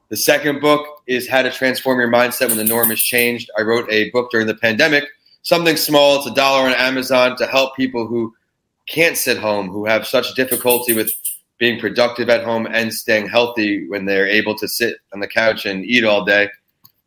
The 0.08 0.16
second 0.16 0.60
book 0.60 1.02
is 1.06 1.28
How 1.28 1.42
to 1.42 1.50
Transform 1.50 2.00
Your 2.00 2.10
Mindset 2.10 2.48
When 2.48 2.56
the 2.56 2.64
Norm 2.64 2.90
Has 2.90 3.00
Changed. 3.00 3.48
I 3.56 3.62
wrote 3.62 3.90
a 3.90 4.10
book 4.10 4.30
during 4.30 4.48
the 4.48 4.56
pandemic, 4.56 5.04
something 5.42 5.76
small. 5.76 6.16
It's 6.16 6.26
a 6.26 6.34
dollar 6.34 6.66
on 6.66 6.74
Amazon 6.74 7.36
to 7.36 7.46
help 7.46 7.76
people 7.76 8.06
who 8.08 8.34
can't 8.88 9.16
sit 9.16 9.38
home, 9.38 9.68
who 9.68 9.86
have 9.86 10.06
such 10.06 10.34
difficulty 10.34 10.94
with 10.94 11.12
being 11.58 11.78
productive 11.78 12.28
at 12.28 12.42
home 12.42 12.66
and 12.66 12.92
staying 12.92 13.28
healthy 13.28 13.86
when 13.88 14.04
they're 14.04 14.26
able 14.26 14.56
to 14.56 14.66
sit 14.66 14.96
on 15.12 15.20
the 15.20 15.28
couch 15.28 15.64
and 15.64 15.84
eat 15.84 16.04
all 16.04 16.24
day. 16.24 16.48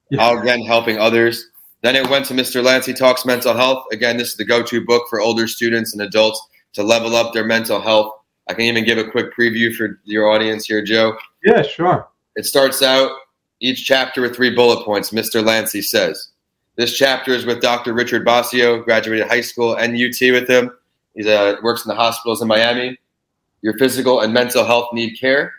Yeah. 0.10 0.40
Again, 0.40 0.62
helping 0.62 0.98
others. 0.98 1.50
Then 1.84 1.98
it 1.98 2.10
went 2.10 2.26
to 2.28 2.34
Mr. 2.34 2.64
Lancy 2.64 2.94
Talks 2.94 3.26
Mental 3.26 3.54
Health. 3.54 3.86
Again, 3.92 4.16
this 4.16 4.30
is 4.30 4.38
the 4.38 4.46
go 4.46 4.64
to 4.64 4.86
book 4.86 5.04
for 5.10 5.20
older 5.20 5.48
students 5.50 5.92
and 5.92 6.02
adults 6.02 6.42
to 6.74 6.82
level 6.82 7.14
up 7.14 7.34
their 7.34 7.44
mental 7.44 7.82
health. 7.82 8.14
I 8.50 8.54
can 8.54 8.64
even 8.64 8.86
give 8.86 8.98
a 8.98 9.12
quick 9.12 9.36
preview 9.36 9.76
for 9.76 10.00
your 10.06 10.30
audience 10.30 10.66
here, 10.66 10.82
Joe. 10.82 11.18
Yeah, 11.44 11.62
sure. 11.62 12.08
It 12.38 12.46
starts 12.46 12.82
out 12.82 13.12
each 13.60 13.86
chapter 13.86 14.22
with 14.22 14.34
three 14.34 14.56
bullet 14.56 14.86
points, 14.86 15.12
Mr. 15.12 15.44
Lancy 15.46 15.82
says. 15.82 16.30
This 16.78 16.98
chapter 16.98 17.32
is 17.32 17.46
with 17.46 17.62
Dr. 17.62 17.94
Richard 17.94 18.26
Basio, 18.26 18.84
graduated 18.84 19.28
high 19.28 19.42
school 19.42 19.76
and 19.76 19.94
UT 19.94 20.20
with 20.32 20.50
him. 20.50 20.72
He 21.16 21.30
uh, 21.30 21.58
works 21.62 21.84
in 21.84 21.90
the 21.90 21.96
hospitals 21.96 22.42
in 22.42 22.48
Miami. 22.48 22.98
Your 23.62 23.78
physical 23.78 24.22
and 24.22 24.34
mental 24.34 24.66
health 24.66 24.88
need 24.94 25.20
care. 25.20 25.52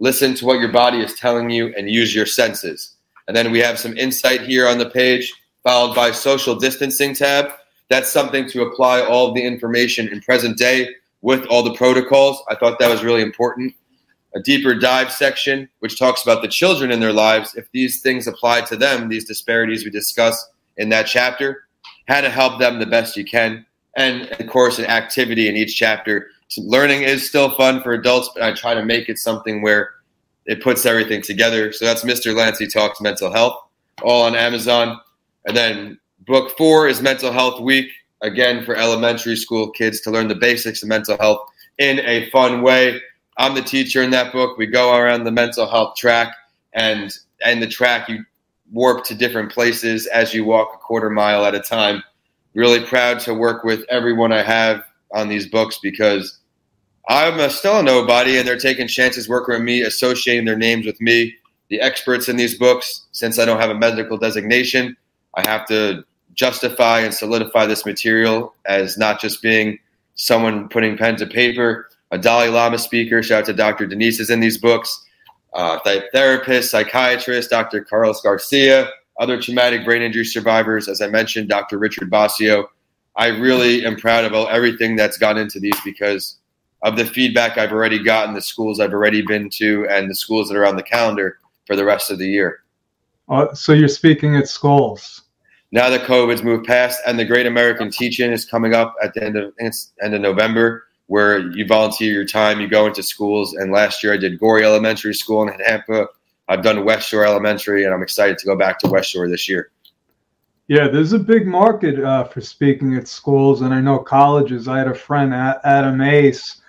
Listen 0.00 0.34
to 0.34 0.46
what 0.46 0.58
your 0.58 0.72
body 0.72 0.98
is 1.00 1.14
telling 1.14 1.48
you 1.48 1.72
and 1.76 1.88
use 1.88 2.12
your 2.14 2.26
senses. 2.26 2.96
And 3.28 3.36
then 3.36 3.52
we 3.52 3.60
have 3.60 3.78
some 3.78 3.96
insight 3.96 4.40
here 4.40 4.66
on 4.66 4.78
the 4.78 4.88
page, 4.90 5.32
followed 5.62 5.94
by 5.94 6.10
social 6.10 6.56
distancing 6.56 7.14
tab. 7.14 7.52
That's 7.90 8.10
something 8.10 8.48
to 8.48 8.62
apply 8.62 9.02
all 9.02 9.32
the 9.32 9.44
information 9.44 10.08
in 10.08 10.20
present 10.22 10.58
day 10.58 10.88
with 11.20 11.44
all 11.46 11.62
the 11.62 11.74
protocols. 11.74 12.42
I 12.50 12.54
thought 12.54 12.78
that 12.78 12.90
was 12.90 13.04
really 13.04 13.22
important. 13.22 13.74
A 14.34 14.40
deeper 14.40 14.74
dive 14.74 15.12
section, 15.12 15.68
which 15.80 15.98
talks 15.98 16.22
about 16.22 16.42
the 16.42 16.48
children 16.48 16.90
in 16.90 17.00
their 17.00 17.12
lives, 17.12 17.54
if 17.54 17.70
these 17.72 18.00
things 18.00 18.26
apply 18.26 18.62
to 18.62 18.76
them, 18.76 19.08
these 19.08 19.24
disparities 19.24 19.84
we 19.84 19.90
discuss 19.90 20.48
in 20.76 20.88
that 20.90 21.06
chapter, 21.06 21.64
how 22.06 22.20
to 22.20 22.30
help 22.30 22.58
them 22.58 22.78
the 22.78 22.86
best 22.86 23.16
you 23.16 23.24
can. 23.24 23.64
And 23.96 24.28
of 24.40 24.46
course, 24.46 24.78
an 24.78 24.86
activity 24.86 25.48
in 25.48 25.56
each 25.56 25.76
chapter. 25.76 26.28
So 26.48 26.62
learning 26.62 27.02
is 27.02 27.26
still 27.26 27.50
fun 27.56 27.82
for 27.82 27.92
adults, 27.92 28.30
but 28.34 28.42
I 28.42 28.52
try 28.52 28.74
to 28.74 28.84
make 28.84 29.08
it 29.08 29.18
something 29.18 29.60
where 29.60 29.92
it 30.48 30.62
puts 30.62 30.86
everything 30.86 31.22
together. 31.22 31.72
So 31.72 31.84
that's 31.84 32.02
Mr. 32.02 32.34
Lancy 32.34 32.66
Talks 32.66 33.00
Mental 33.00 33.30
Health, 33.30 33.62
all 34.02 34.24
on 34.24 34.34
Amazon. 34.34 34.98
And 35.46 35.56
then 35.56 35.98
book 36.26 36.56
four 36.56 36.88
is 36.88 37.00
Mental 37.00 37.30
Health 37.30 37.60
Week 37.60 37.88
again 38.22 38.64
for 38.64 38.74
elementary 38.74 39.36
school 39.36 39.70
kids 39.70 40.00
to 40.00 40.10
learn 40.10 40.26
the 40.26 40.34
basics 40.34 40.82
of 40.82 40.88
mental 40.88 41.16
health 41.18 41.40
in 41.78 42.00
a 42.00 42.28
fun 42.30 42.62
way. 42.62 43.00
I'm 43.36 43.54
the 43.54 43.62
teacher 43.62 44.02
in 44.02 44.10
that 44.10 44.32
book. 44.32 44.58
We 44.58 44.66
go 44.66 44.96
around 44.96 45.24
the 45.24 45.30
mental 45.30 45.68
health 45.68 45.96
track, 45.96 46.34
and 46.72 47.16
and 47.44 47.62
the 47.62 47.68
track 47.68 48.08
you 48.08 48.24
warp 48.72 49.04
to 49.04 49.14
different 49.14 49.52
places 49.52 50.06
as 50.06 50.34
you 50.34 50.44
walk 50.44 50.70
a 50.74 50.78
quarter 50.78 51.10
mile 51.10 51.44
at 51.44 51.54
a 51.54 51.60
time. 51.60 52.02
Really 52.54 52.84
proud 52.84 53.20
to 53.20 53.34
work 53.34 53.64
with 53.64 53.84
everyone 53.90 54.32
I 54.32 54.42
have 54.42 54.82
on 55.12 55.28
these 55.28 55.46
books 55.46 55.78
because 55.78 56.38
I'm 57.08 57.40
a, 57.40 57.48
still 57.48 57.78
a 57.78 57.82
nobody, 57.82 58.36
and 58.36 58.46
they're 58.46 58.58
taking 58.58 58.86
chances 58.86 59.28
working 59.28 59.54
with 59.54 59.62
me, 59.62 59.80
associating 59.80 60.44
their 60.44 60.58
names 60.58 60.84
with 60.84 61.00
me. 61.00 61.34
The 61.70 61.80
experts 61.80 62.28
in 62.28 62.36
these 62.36 62.58
books, 62.58 63.06
since 63.12 63.38
I 63.38 63.46
don't 63.46 63.60
have 63.60 63.70
a 63.70 63.74
medical 63.74 64.18
designation, 64.18 64.96
I 65.34 65.48
have 65.48 65.66
to 65.68 66.04
justify 66.34 67.00
and 67.00 67.12
solidify 67.12 67.66
this 67.66 67.86
material 67.86 68.54
as 68.66 68.98
not 68.98 69.20
just 69.20 69.42
being 69.42 69.78
someone 70.14 70.68
putting 70.68 70.96
pen 70.98 71.16
to 71.16 71.26
paper, 71.26 71.88
a 72.10 72.18
Dalai 72.18 72.48
Lama 72.48 72.78
speaker. 72.78 73.22
Shout 73.22 73.40
out 73.40 73.46
to 73.46 73.52
Dr. 73.54 73.86
Denise 73.86 74.20
is 74.20 74.30
in 74.30 74.40
these 74.40 74.58
books. 74.58 75.04
Uh, 75.54 75.78
therapist, 76.12 76.70
psychiatrist, 76.70 77.50
Dr. 77.50 77.82
Carlos 77.84 78.20
Garcia, 78.20 78.90
other 79.18 79.40
traumatic 79.40 79.84
brain 79.84 80.02
injury 80.02 80.24
survivors. 80.24 80.88
As 80.88 81.00
I 81.00 81.08
mentioned, 81.08 81.48
Dr. 81.48 81.78
Richard 81.78 82.10
Basio. 82.10 82.66
I 83.16 83.28
really 83.28 83.84
am 83.84 83.96
proud 83.96 84.24
of 84.24 84.32
everything 84.48 84.94
that's 84.94 85.18
gone 85.18 85.38
into 85.38 85.58
these 85.58 85.78
because 85.84 86.36
of 86.82 86.96
the 86.96 87.04
feedback 87.04 87.58
I've 87.58 87.72
already 87.72 88.02
gotten, 88.02 88.34
the 88.34 88.42
schools 88.42 88.80
I've 88.80 88.92
already 88.92 89.22
been 89.22 89.50
to, 89.54 89.86
and 89.90 90.08
the 90.08 90.14
schools 90.14 90.48
that 90.48 90.56
are 90.56 90.66
on 90.66 90.76
the 90.76 90.82
calendar 90.82 91.38
for 91.66 91.76
the 91.76 91.84
rest 91.84 92.10
of 92.10 92.18
the 92.18 92.28
year. 92.28 92.62
Uh, 93.28 93.52
so 93.54 93.72
you're 93.72 93.88
speaking 93.88 94.36
at 94.36 94.48
schools 94.48 95.22
now 95.70 95.90
that 95.90 96.06
COVID's 96.06 96.42
moved 96.42 96.66
past 96.66 97.00
and 97.06 97.18
the 97.18 97.24
Great 97.24 97.46
American 97.46 97.90
Teach-In 97.90 98.32
is 98.32 98.44
coming 98.44 98.74
up 98.74 98.94
at 99.02 99.12
the 99.14 99.22
end 99.22 99.36
of 99.36 99.52
end 99.60 100.14
of 100.14 100.20
November, 100.20 100.86
where 101.06 101.50
you 101.50 101.66
volunteer 101.66 102.12
your 102.12 102.24
time, 102.24 102.60
you 102.60 102.68
go 102.68 102.86
into 102.86 103.02
schools. 103.02 103.54
And 103.54 103.72
last 103.72 104.02
year 104.02 104.14
I 104.14 104.16
did 104.16 104.38
Gorrie 104.38 104.64
Elementary 104.64 105.14
School 105.14 105.46
in 105.46 105.56
Tampa. 105.58 106.06
I've 106.48 106.62
done 106.62 106.84
West 106.84 107.08
Shore 107.08 107.26
Elementary, 107.26 107.84
and 107.84 107.92
I'm 107.92 108.02
excited 108.02 108.38
to 108.38 108.46
go 108.46 108.56
back 108.56 108.78
to 108.80 108.88
West 108.88 109.10
Shore 109.10 109.28
this 109.28 109.48
year. 109.48 109.70
Yeah, 110.68 110.88
there's 110.88 111.12
a 111.12 111.18
big 111.18 111.46
market 111.46 112.02
uh, 112.02 112.24
for 112.24 112.40
speaking 112.40 112.94
at 112.94 113.08
schools, 113.08 113.60
and 113.60 113.72
I 113.72 113.80
know 113.80 113.98
colleges. 113.98 114.68
I 114.68 114.78
had 114.78 114.88
a 114.88 114.94
friend, 114.94 115.34
Adam 115.34 116.00
Ace, 116.00 116.62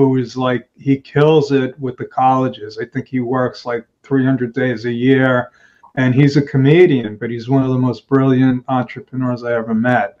who 0.00 0.16
is 0.16 0.36
like 0.36 0.68
he 0.78 0.96
kills 0.96 1.52
it 1.52 1.78
with 1.78 1.96
the 1.98 2.06
colleges. 2.06 2.78
I 2.80 2.86
think 2.86 3.06
he 3.06 3.20
works 3.20 3.66
like 3.66 3.86
300 4.02 4.54
days 4.54 4.86
a 4.86 4.92
year 4.92 5.52
and 5.96 6.14
he's 6.14 6.36
a 6.36 6.42
comedian, 6.42 7.16
but 7.16 7.30
he's 7.30 7.48
one 7.48 7.62
of 7.62 7.70
the 7.70 7.78
most 7.78 8.08
brilliant 8.08 8.64
entrepreneurs 8.68 9.44
I 9.44 9.54
ever 9.54 9.74
met. 9.74 10.18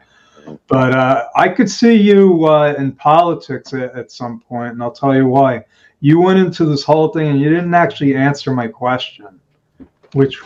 But 0.66 0.92
uh, 0.94 1.28
I 1.34 1.48
could 1.48 1.70
see 1.70 1.94
you 1.94 2.44
uh, 2.44 2.74
in 2.76 2.92
politics 2.92 3.72
at, 3.72 3.94
at, 3.94 4.10
some 4.10 4.40
point, 4.40 4.72
and 4.72 4.82
I'll 4.82 4.90
tell 4.90 5.14
you 5.14 5.26
why. 5.26 5.64
You 6.00 6.20
went 6.20 6.38
into 6.38 6.64
this 6.66 6.82
whole 6.82 7.08
thing 7.08 7.28
and 7.28 7.40
you 7.40 7.48
didn't 7.48 7.74
actually 7.74 8.14
answer 8.16 8.52
my 8.52 8.66
question, 8.66 9.40
which 10.12 10.40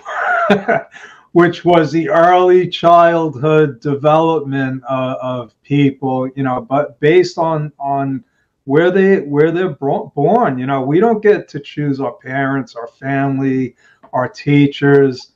which 1.33 1.65
was 1.65 1.91
the 1.91 2.09
early 2.09 2.69
childhood 2.69 3.81
development 3.81 4.83
uh, 4.89 5.17
of 5.21 5.55
people, 5.63 6.29
you 6.37 6.45
know, 6.45 6.61
but 6.61 7.01
based 7.01 7.39
on 7.39 7.73
on 7.79 8.23
where 8.65 8.91
they 8.91 9.21
where 9.21 9.51
they're 9.51 9.71
born. 9.71 10.59
You 10.59 10.67
know, 10.67 10.83
we 10.83 11.01
don't 11.01 11.23
get 11.23 11.49
to 11.49 11.61
choose 11.61 12.01
our 12.01 12.13
parents, 12.13 12.75
our 12.75 12.89
family, 12.89 13.77
our 14.13 14.29
teachers. 14.29 15.33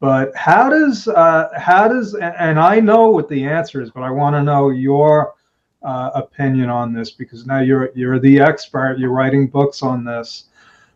But 0.00 0.34
how 0.34 0.70
does 0.70 1.08
uh, 1.08 1.50
how 1.56 1.88
does 1.88 2.14
and 2.14 2.58
I 2.58 2.80
know 2.80 3.10
what 3.10 3.28
the 3.28 3.44
answer 3.44 3.82
is, 3.82 3.90
but 3.90 4.02
I 4.02 4.10
want 4.10 4.34
to 4.34 4.42
know 4.42 4.70
your 4.70 5.34
uh, 5.82 6.10
opinion 6.14 6.70
on 6.70 6.92
this 6.92 7.10
because 7.10 7.46
now 7.46 7.60
you're 7.60 7.90
you're 7.94 8.18
the 8.18 8.40
expert. 8.40 8.98
You're 8.98 9.10
writing 9.10 9.46
books 9.46 9.82
on 9.82 10.04
this. 10.04 10.44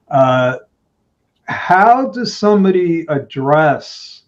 Uh, 0.08 0.58
how 1.46 2.10
does 2.10 2.34
somebody 2.34 3.04
address 3.08 4.22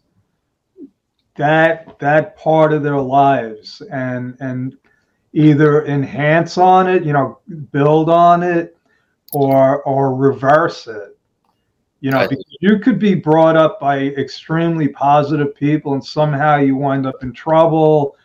that 1.37 1.99
that 1.99 2.37
part 2.37 2.73
of 2.73 2.83
their 2.83 3.01
lives 3.01 3.81
and 3.91 4.37
and 4.41 4.77
either 5.37 5.85
enhance 5.85 6.57
on 6.57 6.89
it, 6.89 7.05
you 7.05 7.13
know, 7.13 7.39
build 7.71 8.09
on 8.11 8.43
it, 8.43 8.77
or 9.33 9.83
or 9.83 10.15
reverse 10.15 10.87
it? 10.87 11.17
You 12.01 12.11
know, 12.11 12.27
because 12.29 12.45
you 12.61 12.79
could 12.79 12.99
be 12.99 13.15
brought 13.15 13.57
up 13.57 13.81
by 13.81 13.99
extremely 13.99 14.89
positive 14.89 15.55
people 15.55 15.95
and 15.95 16.05
somehow 16.05 16.57
you 16.57 16.77
wind 16.77 17.07
up 17.07 17.23
in 17.23 17.33
trouble. 17.33 18.17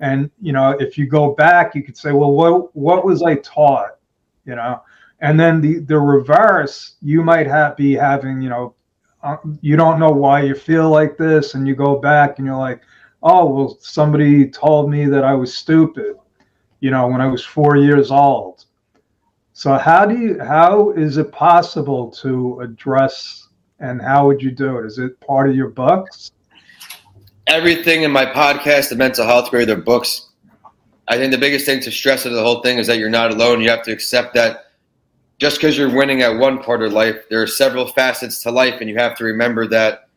And, 0.00 0.30
you 0.40 0.52
know, 0.52 0.70
if 0.80 0.96
you 0.96 1.06
go 1.06 1.34
back, 1.34 1.74
you 1.74 1.82
could 1.82 1.96
say, 1.96 2.12
well, 2.12 2.32
what, 2.32 2.74
what 2.74 3.04
was 3.04 3.22
I 3.22 3.36
taught? 3.36 3.96
You 4.44 4.56
know, 4.56 4.82
and 5.20 5.38
then 5.38 5.60
the, 5.60 5.80
the 5.80 5.98
reverse, 5.98 6.96
you 7.02 7.22
might 7.22 7.46
have 7.46 7.76
be 7.76 7.94
having, 7.94 8.40
you 8.40 8.48
know, 8.48 8.74
uh, 9.22 9.36
you 9.60 9.76
don't 9.76 10.00
know 10.00 10.10
why 10.10 10.42
you 10.42 10.54
feel 10.54 10.88
like 10.88 11.16
this. 11.18 11.54
And 11.54 11.68
you 11.68 11.74
go 11.76 11.98
back 11.98 12.38
and 12.38 12.46
you're 12.46 12.56
like, 12.56 12.80
oh, 13.22 13.44
well, 13.46 13.76
somebody 13.80 14.48
told 14.48 14.90
me 14.90 15.06
that 15.06 15.24
I 15.24 15.34
was 15.34 15.54
stupid, 15.54 16.16
you 16.80 16.90
know, 16.90 17.08
when 17.08 17.20
I 17.20 17.26
was 17.26 17.44
four 17.44 17.76
years 17.76 18.10
old 18.10 18.64
so 19.58 19.76
how 19.76 20.06
do 20.06 20.16
you 20.16 20.38
how 20.38 20.92
is 20.92 21.16
it 21.16 21.32
possible 21.32 22.12
to 22.22 22.60
address 22.60 23.48
and 23.80 24.00
how 24.00 24.24
would 24.28 24.40
you 24.40 24.52
do 24.52 24.78
it? 24.78 24.86
Is 24.86 25.00
it 25.00 25.18
part 25.18 25.50
of 25.50 25.56
your 25.56 25.66
books? 25.66 26.30
Everything 27.48 28.04
in 28.04 28.12
my 28.12 28.24
podcast, 28.24 28.90
the 28.90 28.94
mental 28.94 29.26
health 29.26 29.50
career, 29.50 29.66
their 29.66 29.74
books. 29.74 30.28
I 31.08 31.16
think 31.16 31.32
the 31.32 31.38
biggest 31.38 31.66
thing 31.66 31.80
to 31.80 31.90
stress 31.90 32.24
of 32.24 32.34
the 32.34 32.40
whole 32.40 32.62
thing 32.62 32.78
is 32.78 32.86
that 32.86 32.98
you're 32.98 33.10
not 33.10 33.32
alone. 33.32 33.60
You 33.60 33.68
have 33.70 33.82
to 33.82 33.90
accept 33.90 34.32
that 34.34 34.66
just 35.40 35.56
because 35.56 35.76
you're 35.76 35.92
winning 35.92 36.22
at 36.22 36.38
one 36.38 36.62
part 36.62 36.80
of 36.84 36.92
life, 36.92 37.24
there 37.28 37.42
are 37.42 37.48
several 37.48 37.88
facets 37.88 38.40
to 38.44 38.52
life, 38.52 38.80
and 38.80 38.88
you 38.88 38.94
have 38.94 39.16
to 39.16 39.24
remember 39.24 39.66
that 39.66 40.08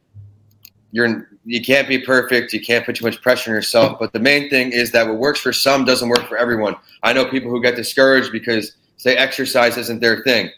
you're 0.92 1.31
you 1.46 1.62
can't 1.62 1.88
be 1.88 2.00
perfect. 2.00 2.54
You 2.54 2.62
can't 2.62 2.86
put 2.86 2.96
too 2.96 3.06
much 3.06 3.22
pressure 3.22 3.52
on 3.52 3.56
yourself. 3.56 4.00
But 4.00 4.14
the 4.14 4.20
main 4.20 4.50
thing 4.50 4.72
is 4.72 4.92
that 4.92 5.08
what 5.08 5.18
works 5.18 5.40
for 5.40 5.54
some 5.54 5.86
doesn't 5.86 6.10
work 6.10 6.28
for 6.28 6.38
everyone. 6.38 6.76
I 7.04 7.14
know 7.14 7.26
people 7.26 7.50
who 7.50 7.62
get 7.62 7.76
discouraged 7.76 8.32
because 8.32 8.76
say 8.98 9.16
exercise 9.16 9.78
isn't 9.78 10.00
their 10.00 10.22
thing, 10.24 10.50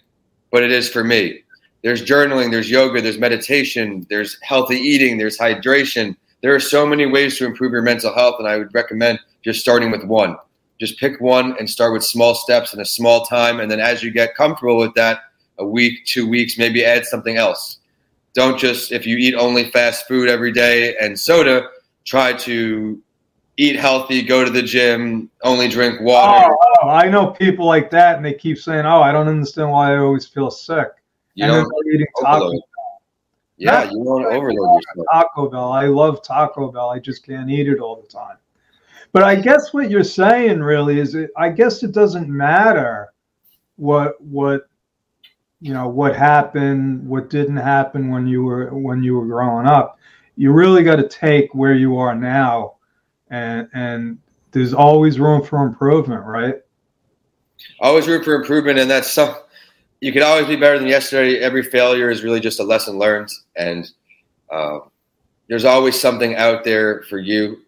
but 0.52 0.64
it 0.64 0.72
is 0.72 0.90
for 0.90 1.04
me. 1.04 1.44
There's 1.84 2.04
journaling, 2.04 2.52
there's 2.52 2.70
yoga, 2.70 3.02
there's 3.02 3.18
meditation, 3.18 4.06
there's 4.10 4.38
healthy 4.42 4.78
eating, 4.78 5.18
there's 5.18 5.38
hydration. 5.38 6.16
There 6.42 6.56
are 6.56 6.60
so 6.60 6.86
many 6.86 7.06
ways 7.06 7.38
to 7.38 7.46
improve 7.46 7.72
your 7.72 7.82
mental 7.82 8.14
health, 8.14 8.36
and 8.40 8.48
I 8.48 8.58
would 8.58 8.74
recommend 8.74 9.20
just 9.44 9.60
starting 9.60 9.92
with 9.92 10.04
one. 10.04 10.38
Just 10.80 11.00
pick 11.00 11.20
one 11.22 11.56
and 11.60 11.70
start 11.70 11.94
with 11.94 12.04
small 12.04 12.36
steps 12.36 12.74
in 12.74 12.80
a 12.80 12.86
small 12.86 13.26
time. 13.26 13.60
And 13.60 13.70
then 13.70 13.80
as 13.80 14.02
you 14.04 14.12
get 14.12 14.36
comfortable 14.36 14.78
with 14.78 14.94
that, 14.96 15.20
a 15.60 15.66
week, 15.66 16.06
two 16.06 16.28
weeks, 16.28 16.58
maybe 16.58 16.84
add 16.84 17.06
something 17.06 17.38
else. 17.38 17.78
Don't 18.34 18.58
just, 18.58 18.92
if 18.92 19.06
you 19.06 19.18
eat 19.18 19.36
only 19.36 19.70
fast 19.70 20.08
food 20.08 20.28
every 20.28 20.52
day 20.52 20.96
and 20.98 21.20
soda, 21.20 21.70
try 22.04 22.34
to 22.34 23.02
eat 23.58 23.76
healthy, 23.76 24.24
go 24.24 24.44
to 24.44 24.50
the 24.50 24.62
gym, 24.62 25.30
only 25.44 25.68
drink 25.68 26.02
water. 26.02 26.52
Oh, 26.52 26.78
oh, 26.82 26.90
I 26.90 27.08
know 27.10 27.28
people 27.28 27.66
like 27.66 27.92
that, 27.92 28.18
and 28.18 28.26
they 28.26 28.34
keep 28.34 28.58
saying, 28.58 28.86
"Oh, 28.86 29.02
I 29.02 29.12
don't 29.12 29.28
understand 29.28 29.70
why 29.70 29.94
I 29.94 29.98
always 30.00 30.26
feel 30.26 30.50
sick." 30.50 30.88
You 31.36 31.46
and 31.46 31.54
then 31.54 31.64
don't 31.64 31.72
they're 31.86 31.94
eating 31.94 32.08
Taco 32.22 32.36
overload. 32.46 32.62
Yeah, 33.58 33.72
Not- 33.72 33.92
you 33.92 34.00
won't 34.00 34.26
overload 34.26 34.82
yourself. 34.82 35.08
Taco 35.12 35.50
Bell. 35.50 35.72
I 35.72 35.86
love 35.86 36.24
Taco 36.24 36.72
Bell. 36.72 36.90
I 36.90 37.00
just 37.00 37.26
can't 37.26 37.50
eat 37.50 37.70
it 37.70 37.80
all 37.80 37.96
the 37.96 38.08
time. 38.08 38.38
But 39.12 39.24
I 39.24 39.36
guess 39.36 39.74
what 39.74 39.92
you're 39.92 40.04
saying 40.04 40.60
really 40.60 41.00
is, 41.00 41.14
it, 41.14 41.30
I 41.38 41.50
guess 41.50 41.84
it 41.84 41.92
doesn't 41.92 42.28
matter 42.28 43.14
what 43.76 44.20
what 44.22 44.68
you 45.64 45.74
know 45.74 45.88
what 45.88 46.14
happened, 46.14 47.08
what 47.08 47.30
didn't 47.30 47.56
happen 47.56 48.10
when 48.10 48.28
you 48.28 48.44
were 48.44 48.74
when 48.74 49.02
you 49.02 49.16
were 49.16 49.26
growing 49.26 49.66
up. 49.66 49.98
You 50.36 50.52
really 50.52 50.84
got 50.84 50.98
to 50.98 51.08
take 51.08 51.56
where 51.56 51.74
you 51.74 51.96
are 51.96 52.14
now, 52.14 52.76
and 53.30 53.70
and 53.74 54.20
there's 54.52 54.74
always 54.74 55.22
room 55.22 55.42
for 55.42 55.66
improvement, 55.66 56.26
right? 56.26 56.56
Always 57.80 58.10
room 58.10 58.22
for 58.26 58.36
improvement, 58.36 58.78
and 58.78 58.92
that's 58.92 59.10
some. 59.10 59.36
You 60.02 60.12
could 60.12 60.22
always 60.22 60.48
be 60.48 60.58
better 60.58 60.78
than 60.78 60.90
yesterday. 60.90 61.40
Every 61.40 61.64
failure 61.64 62.10
is 62.10 62.24
really 62.24 62.42
just 62.42 62.60
a 62.60 62.64
lesson 62.64 63.00
learned, 63.00 63.30
and 63.56 63.90
uh, 64.52 64.80
there's 65.48 65.64
always 65.64 65.98
something 65.98 66.36
out 66.36 66.66
there 66.66 67.04
for 67.04 67.20
you. 67.20 67.62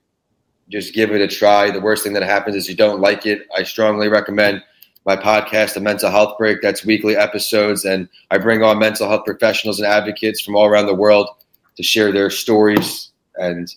Just 0.68 0.94
give 0.94 1.12
it 1.12 1.22
a 1.22 1.30
try. 1.30 1.72
The 1.72 1.80
worst 1.80 2.04
thing 2.04 2.12
that 2.12 2.24
happens 2.24 2.58
is 2.58 2.68
you 2.68 2.76
don't 2.76 3.00
like 3.00 3.26
it. 3.26 3.48
I 3.56 3.64
strongly 3.64 4.10
recommend 4.10 4.62
my 5.06 5.16
podcast, 5.16 5.76
The 5.76 5.80
Mental 5.80 6.10
Health 6.10 6.38
Break. 6.38 6.62
That's 6.62 6.86
weekly 6.86 7.16
episodes, 7.16 7.86
and 7.86 8.10
I 8.32 8.38
bring 8.38 8.64
on 8.64 8.80
mental 8.80 9.08
health 9.08 9.26
professionals 9.26 9.80
and 9.80 9.88
advocates 9.88 10.42
from 10.42 10.56
all 10.56 10.66
around 10.66 10.88
the 10.88 10.96
world 10.96 11.30
to 11.78 11.84
share 11.84 12.12
their 12.12 12.30
stories. 12.30 13.12
And 13.36 13.74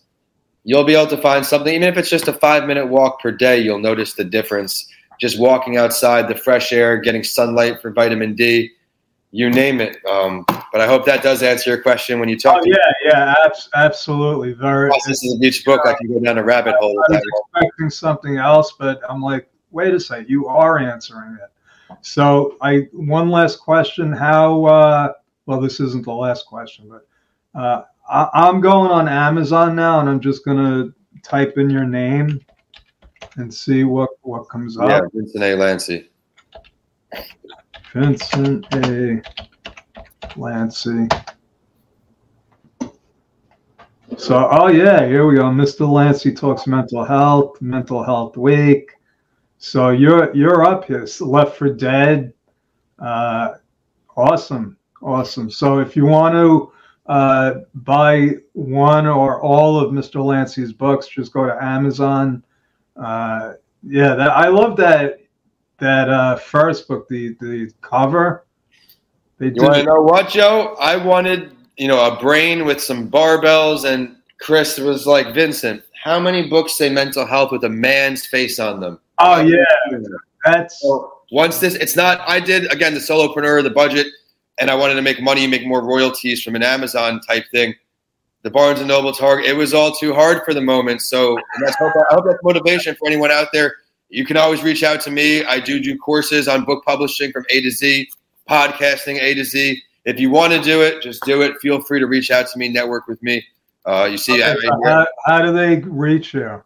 you'll 0.65 0.85
be 0.85 0.95
able 0.95 1.09
to 1.09 1.17
find 1.19 1.45
something, 1.45 1.75
even 1.75 1.89
if 1.89 1.97
it's 1.97 2.11
just 2.11 2.29
a 2.29 2.33
five 2.33 2.67
minute 2.67 2.87
walk 2.87 3.21
per 3.21 3.31
day, 3.31 3.59
you'll 3.59 3.79
notice 3.79 4.15
the 4.15 4.25
difference. 4.25 4.89
Just 5.21 5.39
walking 5.39 5.77
outside, 5.77 6.29
the 6.29 6.35
fresh 6.35 6.73
air, 6.73 6.97
getting 6.97 7.25
sunlight 7.25 7.83
for 7.83 7.91
vitamin 7.91 8.35
D, 8.35 8.71
you 9.33 9.51
name 9.51 9.81
it. 9.81 9.99
Um, 10.07 10.45
but 10.47 10.81
I 10.81 10.87
hope 10.87 11.05
that 11.07 11.23
does 11.23 11.43
answer 11.43 11.71
your 11.71 11.83
question 11.83 12.21
when 12.21 12.29
you 12.29 12.39
talk 12.39 12.61
Oh 12.63 12.65
yeah, 12.65 12.77
yeah, 13.05 13.35
abs- 13.45 13.69
absolutely. 13.75 14.53
Very. 14.53 14.91
This 15.07 15.25
is 15.25 15.35
a 15.35 15.39
beach 15.39 15.65
book. 15.65 15.81
I 15.85 15.95
can 15.95 16.09
go 16.09 16.21
down 16.21 16.39
a 16.39 16.45
rabbit 16.45 16.77
hole 16.79 16.95
I 17.11 17.13
was 17.15 17.23
expecting 17.55 17.91
something 17.91 18.37
else, 18.37 18.75
but 18.79 19.01
I'm 19.09 19.21
like, 19.21 19.49
wait 19.71 19.95
a 19.95 20.01
second, 20.01 20.29
you 20.29 20.47
are 20.47 20.79
answering 20.79 21.35
it. 21.35 21.97
So 22.03 22.57
I 22.61 22.89
one 22.93 23.29
last 23.31 23.61
question. 23.61 24.13
How 24.13 24.65
uh 24.65 25.13
well 25.47 25.61
this 25.61 25.81
isn't 25.81 26.05
the 26.05 26.13
last 26.13 26.47
question, 26.47 26.89
but 26.89 27.07
uh 27.59 27.85
I, 28.09 28.29
I'm 28.35 28.61
going 28.61 28.91
on 28.91 29.09
Amazon 29.09 29.75
now 29.75 30.01
and 30.01 30.09
I'm 30.09 30.21
just 30.21 30.45
gonna 30.45 30.93
type 31.23 31.59
in 31.59 31.71
your 31.71 31.85
name 31.85 32.41
and 33.37 33.53
see 33.53 33.85
what 33.85 34.11
what 34.23 34.49
comes 34.49 34.77
Yeah, 34.77 34.99
up. 34.99 35.05
Vincent 35.15 35.45
A. 35.45 35.55
Lancy. 35.55 36.11
Vincent 37.95 38.67
A. 38.75 39.23
Lancy. 40.37 41.09
So, 44.17 44.49
oh 44.51 44.67
yeah, 44.67 45.07
here 45.07 45.27
we 45.27 45.37
go. 45.37 45.45
Mr. 45.45 45.91
Lancy 45.91 46.33
talks 46.33 46.67
mental 46.67 47.05
health, 47.05 47.61
mental 47.63 48.03
health 48.03 48.37
week. 48.37 48.91
So 49.59 49.91
you're 49.91 50.35
you're 50.35 50.65
up 50.65 50.85
here. 50.85 51.07
Left 51.21 51.57
for 51.57 51.69
Dead. 51.69 52.33
Uh, 52.99 53.55
awesome, 54.17 54.77
awesome. 55.03 55.51
So 55.51 55.81
if 55.81 55.97
you 55.97 56.07
want 56.07 56.35
to 56.35 56.73
uh, 57.07 57.55
buy 57.75 58.37
one 58.53 59.07
or 59.07 59.43
all 59.43 59.79
of 59.79 59.93
Mr. 59.93 60.25
Lancy's 60.25 60.73
books, 60.73 61.09
just 61.09 61.33
go 61.33 61.45
to 61.45 61.63
Amazon. 61.63 62.45
Uh, 62.97 63.55
yeah, 63.83 64.15
that 64.15 64.31
I 64.31 64.49
love 64.49 64.77
that 64.77 65.21
that 65.79 66.09
uh, 66.09 66.37
first 66.37 66.87
book, 66.87 67.09
the 67.09 67.37
the 67.41 67.73
cover. 67.81 68.47
They 69.39 69.47
You 69.47 69.63
want 69.63 69.75
to 69.75 69.83
know 69.85 70.03
what, 70.03 70.29
Joe? 70.29 70.77
I 70.81 70.97
wanted, 70.97 71.57
you 71.77 71.87
know, 71.87 72.05
a 72.05 72.19
brain 72.19 72.65
with 72.65 72.83
some 72.83 73.09
barbells, 73.09 73.85
and 73.85 74.17
Chris 74.41 74.79
was 74.79 75.07
like, 75.07 75.33
Vincent, 75.33 75.83
how 76.03 76.19
many 76.19 76.49
books 76.49 76.77
say 76.77 76.91
mental 76.91 77.25
health 77.25 77.53
with 77.53 77.63
a 77.63 77.69
man's 77.69 78.27
face 78.27 78.59
on 78.59 78.81
them? 78.81 78.99
Oh 79.21 79.41
yeah, 79.41 79.65
that's 80.45 80.81
So 80.81 81.13
once 81.31 81.59
this, 81.59 81.75
it's 81.75 81.97
not. 81.97 82.21
I 82.27 82.41
did 82.41 82.73
again 82.73 82.95
the 82.95 83.01
solopreneur, 83.01 83.63
the 83.63 83.71
budget, 83.71 84.07
and 84.59 84.71
I 84.71 84.75
wanted 84.75 84.95
to 84.95 85.03
make 85.03 85.21
money, 85.21 85.47
make 85.47 85.67
more 85.67 85.85
royalties 85.85 86.43
from 86.43 86.55
an 86.55 86.63
Amazon 86.63 87.21
type 87.21 87.45
thing. 87.51 87.75
The 88.43 88.51
Barnes 88.51 88.79
and 88.79 88.89
Noble 88.89 89.13
Target, 89.13 89.47
it 89.47 89.55
was 89.55 89.75
all 89.75 89.93
too 89.93 90.15
hard 90.15 90.45
for 90.45 90.55
the 90.55 90.61
moment. 90.61 91.03
So 91.03 91.37
and 91.37 91.67
that's 91.67 91.77
hope, 91.77 91.93
I 92.11 92.15
hope 92.15 92.25
that's 92.25 92.39
motivation 92.43 92.95
for 92.95 93.09
anyone 93.09 93.31
out 93.31 93.49
there. 93.53 93.75
You 94.11 94.25
can 94.25 94.37
always 94.37 94.63
reach 94.63 94.83
out 94.83 95.01
to 95.03 95.11
me. 95.11 95.45
I 95.45 95.61
do 95.61 95.81
do 95.81 95.99
courses 95.99 96.49
on 96.49 96.65
book 96.65 96.85
publishing 96.85 97.33
from 97.33 97.45
A 97.51 97.61
to 97.61 97.71
Z, 97.71 98.09
podcasting 98.49 99.21
A 99.21 99.35
to 99.35 99.45
Z. 99.45 99.83
If 100.05 100.19
you 100.19 100.31
want 100.31 100.53
to 100.55 100.63
do 100.63 100.81
it, 100.83 101.03
just 101.03 101.23
do 101.25 101.43
it. 101.43 101.59
Feel 101.61 101.83
free 101.83 102.01
to 102.01 102.07
reach 102.07 102.31
out 102.31 102.47
to 102.49 102.59
me, 102.59 102.69
network 102.69 103.07
with 103.07 103.23
me. 103.23 103.45
Uh, 103.85 104.09
you 104.11 104.17
see, 104.17 104.43
I, 104.43 104.53
Okay, 104.53 104.67
so 104.67 104.81
how, 104.85 105.07
how 105.27 105.43
do 105.43 105.53
they 105.53 105.77
reach 105.81 106.33
you? 106.33 106.63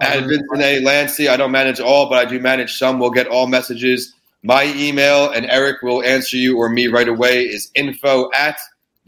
At 0.00 0.24
Vincent 0.24 0.60
A. 0.60 0.80
Lancy. 0.80 1.28
I 1.28 1.36
don't 1.36 1.52
manage 1.52 1.80
all, 1.80 2.08
but 2.08 2.18
I 2.18 2.28
do 2.28 2.40
manage 2.40 2.78
some. 2.78 2.98
We'll 2.98 3.10
get 3.10 3.28
all 3.28 3.46
messages. 3.46 4.14
My 4.42 4.64
email, 4.76 5.30
and 5.30 5.46
Eric 5.46 5.82
will 5.82 6.02
answer 6.02 6.36
you 6.36 6.58
or 6.58 6.68
me 6.68 6.88
right 6.88 7.08
away, 7.08 7.44
is 7.44 7.70
info 7.74 8.30
at 8.34 8.58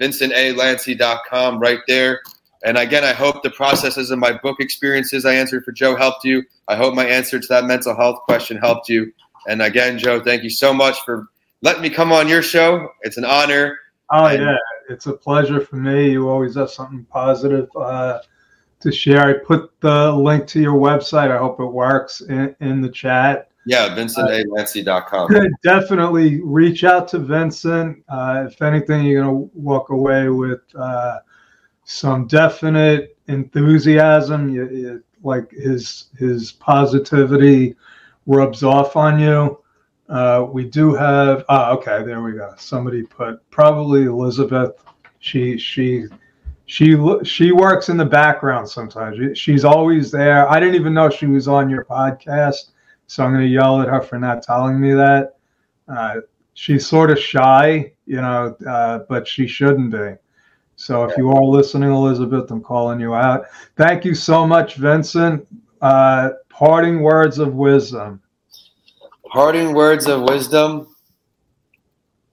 vincentalancy.com 0.00 1.58
right 1.58 1.80
there. 1.86 2.20
And 2.64 2.78
again, 2.78 3.04
I 3.04 3.12
hope 3.12 3.42
the 3.42 3.50
processes 3.50 4.10
of 4.10 4.18
my 4.18 4.32
book 4.32 4.56
experiences 4.60 5.24
I 5.24 5.34
answered 5.34 5.64
for 5.64 5.72
Joe 5.72 5.94
helped 5.94 6.24
you. 6.24 6.42
I 6.68 6.76
hope 6.76 6.94
my 6.94 7.06
answer 7.06 7.38
to 7.38 7.46
that 7.48 7.64
mental 7.64 7.94
health 7.94 8.20
question 8.22 8.56
helped 8.56 8.88
you. 8.88 9.12
And 9.46 9.62
again, 9.62 9.98
Joe, 9.98 10.20
thank 10.20 10.42
you 10.42 10.50
so 10.50 10.72
much 10.72 10.98
for 11.04 11.28
letting 11.62 11.82
me 11.82 11.90
come 11.90 12.12
on 12.12 12.28
your 12.28 12.42
show. 12.42 12.88
It's 13.02 13.18
an 13.18 13.24
honor. 13.24 13.78
Oh 14.10 14.28
yeah, 14.30 14.56
it's 14.88 15.06
a 15.06 15.12
pleasure 15.12 15.60
for 15.60 15.76
me. 15.76 16.10
You 16.10 16.28
always 16.28 16.54
have 16.56 16.70
something 16.70 17.04
positive 17.10 17.68
uh, 17.76 18.20
to 18.80 18.92
share. 18.92 19.20
I 19.20 19.32
put 19.34 19.78
the 19.80 20.12
link 20.12 20.46
to 20.48 20.60
your 20.60 20.78
website. 20.78 21.30
I 21.30 21.38
hope 21.38 21.60
it 21.60 21.66
works 21.66 22.20
in, 22.20 22.54
in 22.60 22.80
the 22.80 22.90
chat. 22.90 23.50
Yeah, 23.66 23.94
vincentalancy.com. 23.96 25.32
Definitely 25.64 26.40
reach 26.42 26.84
out 26.84 27.08
to 27.08 27.18
Vincent. 27.18 28.04
Uh, 28.08 28.44
if 28.46 28.62
anything, 28.62 29.04
you're 29.04 29.24
gonna 29.24 29.32
walk 29.32 29.90
away 29.90 30.28
with 30.28 30.60
uh, 30.76 31.18
some 31.84 32.28
definite 32.28 33.18
enthusiasm. 33.26 34.48
You, 34.48 34.68
you, 34.68 35.04
like 35.24 35.50
his 35.50 36.06
his 36.16 36.52
positivity 36.52 37.74
rubs 38.26 38.62
off 38.62 38.94
on 38.94 39.18
you. 39.18 39.58
Uh, 40.08 40.46
we 40.48 40.64
do 40.64 40.94
have. 40.94 41.44
Ah, 41.48 41.72
okay, 41.72 42.04
there 42.04 42.22
we 42.22 42.32
go. 42.32 42.54
Somebody 42.58 43.02
put 43.02 43.48
probably 43.50 44.04
Elizabeth. 44.04 44.74
She 45.18 45.58
she 45.58 46.04
she 46.66 46.96
she 47.24 47.52
works 47.52 47.88
in 47.88 47.96
the 47.96 48.04
background 48.04 48.68
sometimes. 48.68 49.38
She's 49.38 49.64
always 49.64 50.10
there. 50.10 50.48
I 50.50 50.60
didn't 50.60 50.74
even 50.74 50.92
know 50.92 51.08
she 51.08 51.26
was 51.26 51.48
on 51.48 51.70
your 51.70 51.84
podcast, 51.84 52.70
so 53.06 53.24
I'm 53.24 53.32
going 53.32 53.44
to 53.44 53.48
yell 53.48 53.80
at 53.80 53.88
her 53.88 54.00
for 54.00 54.18
not 54.18 54.42
telling 54.42 54.80
me 54.80 54.92
that. 54.92 55.36
Uh, 55.88 56.16
she's 56.54 56.84
sort 56.86 57.10
of 57.12 57.18
shy, 57.18 57.92
you 58.06 58.16
know, 58.16 58.56
uh, 58.68 59.00
but 59.08 59.28
she 59.28 59.46
shouldn't 59.46 59.92
be. 59.92 60.14
So 60.74 61.04
if 61.04 61.16
you 61.16 61.30
are 61.30 61.42
listening, 61.42 61.90
Elizabeth, 61.90 62.50
I'm 62.50 62.62
calling 62.62 63.00
you 63.00 63.14
out. 63.14 63.46
Thank 63.76 64.04
you 64.04 64.14
so 64.14 64.46
much, 64.46 64.74
Vincent. 64.74 65.46
Uh, 65.80 66.30
parting 66.48 67.00
words 67.00 67.38
of 67.38 67.54
wisdom. 67.54 68.20
Parting 69.32 69.72
words 69.72 70.06
of 70.06 70.22
wisdom. 70.22 70.88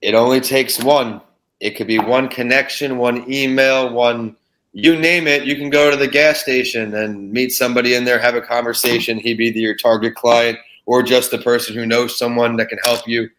It 0.02 0.14
only 0.14 0.40
takes 0.40 0.82
one. 0.82 1.22
It 1.64 1.76
could 1.76 1.86
be 1.86 1.98
one 1.98 2.28
connection, 2.28 2.98
one 2.98 3.24
email, 3.32 3.90
one 3.90 4.36
you 4.74 4.98
name 4.98 5.26
it. 5.26 5.44
You 5.44 5.56
can 5.56 5.70
go 5.70 5.90
to 5.90 5.96
the 5.96 6.06
gas 6.06 6.40
station 6.40 6.94
and 6.94 7.32
meet 7.32 7.52
somebody 7.52 7.94
in 7.94 8.04
there, 8.04 8.18
have 8.18 8.34
a 8.34 8.42
conversation. 8.42 9.18
He'd 9.18 9.38
be 9.38 9.48
your 9.48 9.74
target 9.74 10.14
client 10.14 10.58
or 10.84 11.02
just 11.02 11.30
the 11.30 11.38
person 11.38 11.74
who 11.74 11.86
knows 11.86 12.18
someone 12.18 12.56
that 12.56 12.68
can 12.68 12.76
help 12.84 13.08
you. 13.08 13.30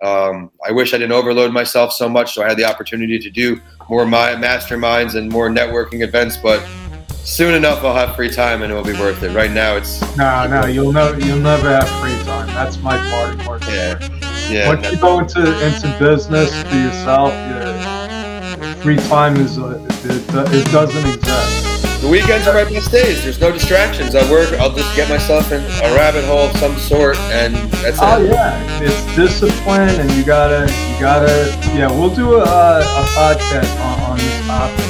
Um, 0.00 0.52
I 0.64 0.70
wish 0.70 0.94
I 0.94 0.98
didn't 0.98 1.10
overload 1.10 1.52
myself 1.52 1.92
so 1.92 2.08
much, 2.08 2.34
so 2.34 2.44
I 2.44 2.48
had 2.48 2.56
the 2.56 2.66
opportunity 2.66 3.18
to 3.18 3.30
do 3.30 3.60
more 3.88 4.06
my 4.06 4.36
masterminds 4.36 5.16
and 5.16 5.28
more 5.28 5.48
networking 5.48 6.04
events. 6.04 6.36
But 6.36 6.64
soon 7.08 7.52
enough, 7.52 7.82
I'll 7.82 7.96
have 7.96 8.14
free 8.14 8.30
time 8.30 8.62
and 8.62 8.70
it'll 8.70 8.84
be 8.84 8.92
worth 8.92 9.24
it. 9.24 9.34
Right 9.34 9.50
now, 9.50 9.74
it's 9.74 10.00
No, 10.16 10.46
no, 10.46 10.66
you'll 10.66 10.92
never, 10.92 11.18
you'll 11.18 11.38
never 11.38 11.68
have 11.68 11.88
free 12.00 12.22
time. 12.24 12.46
That's 12.48 12.78
my 12.78 12.96
parting 13.10 13.44
words. 13.44 13.66
yeah, 13.66 14.21
yeah. 14.52 14.68
Once 14.68 14.90
you 14.90 14.98
go 14.98 15.18
into 15.20 15.40
into 15.64 15.96
business 15.98 16.50
for 16.62 16.74
yourself, 16.76 17.32
your 17.48 18.74
free 18.82 18.96
time 19.08 19.36
is 19.36 19.58
uh, 19.58 19.78
it, 20.04 20.54
it 20.54 20.66
doesn't 20.72 21.06
exist. 21.14 21.68
The 22.02 22.08
weekends 22.08 22.48
are 22.48 22.54
my 22.54 22.64
best 22.64 22.90
days. 22.90 23.22
There's 23.22 23.38
no 23.40 23.52
distractions. 23.52 24.16
I 24.16 24.28
work. 24.28 24.52
I'll 24.58 24.72
just 24.74 24.94
get 24.96 25.08
myself 25.08 25.52
in 25.52 25.62
a 25.62 25.94
rabbit 25.94 26.24
hole 26.24 26.48
of 26.50 26.56
some 26.56 26.76
sort, 26.76 27.16
and 27.30 27.54
that's 27.78 27.98
Oh 28.02 28.20
it. 28.20 28.30
yeah, 28.30 28.82
it's 28.82 29.16
discipline, 29.16 29.88
and 30.00 30.10
you 30.12 30.24
gotta, 30.24 30.62
you 30.66 31.00
gotta. 31.00 31.56
Yeah, 31.76 31.88
we'll 31.90 32.12
do 32.14 32.34
a, 32.34 32.42
a 32.42 33.04
podcast 33.14 33.70
on, 33.80 34.10
on 34.10 34.16
this 34.18 34.46
topic. 34.46 34.84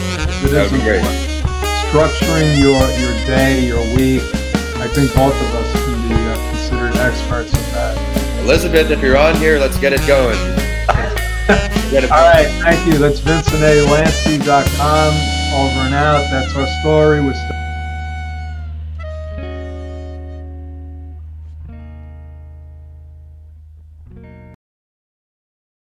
It 0.44 0.51
That 0.53 0.66
is 0.66 0.72
would 0.72 0.79
be 0.79 0.85
great. 0.85 1.01
important. 1.05 1.29
Structuring 1.92 2.57
your 2.59 2.81
your 2.96 3.12
day, 3.27 3.66
your 3.66 3.85
week, 3.94 4.22
I 4.81 4.88
think 4.88 5.12
both 5.14 5.37
of 5.37 5.55
us 5.55 5.70
can 5.85 6.09
be 6.09 6.14
uh, 6.14 6.51
considered 6.51 6.96
experts 6.96 7.53
at 7.53 7.72
that. 7.75 8.12
Elizabeth, 8.42 8.90
if 8.90 9.00
you're 9.00 9.16
on 9.16 9.37
here, 9.37 9.59
let's 9.59 9.78
get 9.78 9.92
it 9.92 10.05
going. 10.07 10.37
get 11.90 12.02
it 12.05 12.11
All 12.11 12.18
right, 12.18 12.48
thank 12.61 12.85
you. 12.87 12.98
That's 12.98 13.20
VincentALancy.com. 13.20 15.14
Over 15.55 15.81
and 15.87 15.94
out. 15.94 16.28
That's 16.31 16.55
our 16.57 16.66
story. 16.81 17.20
We're 17.20 17.35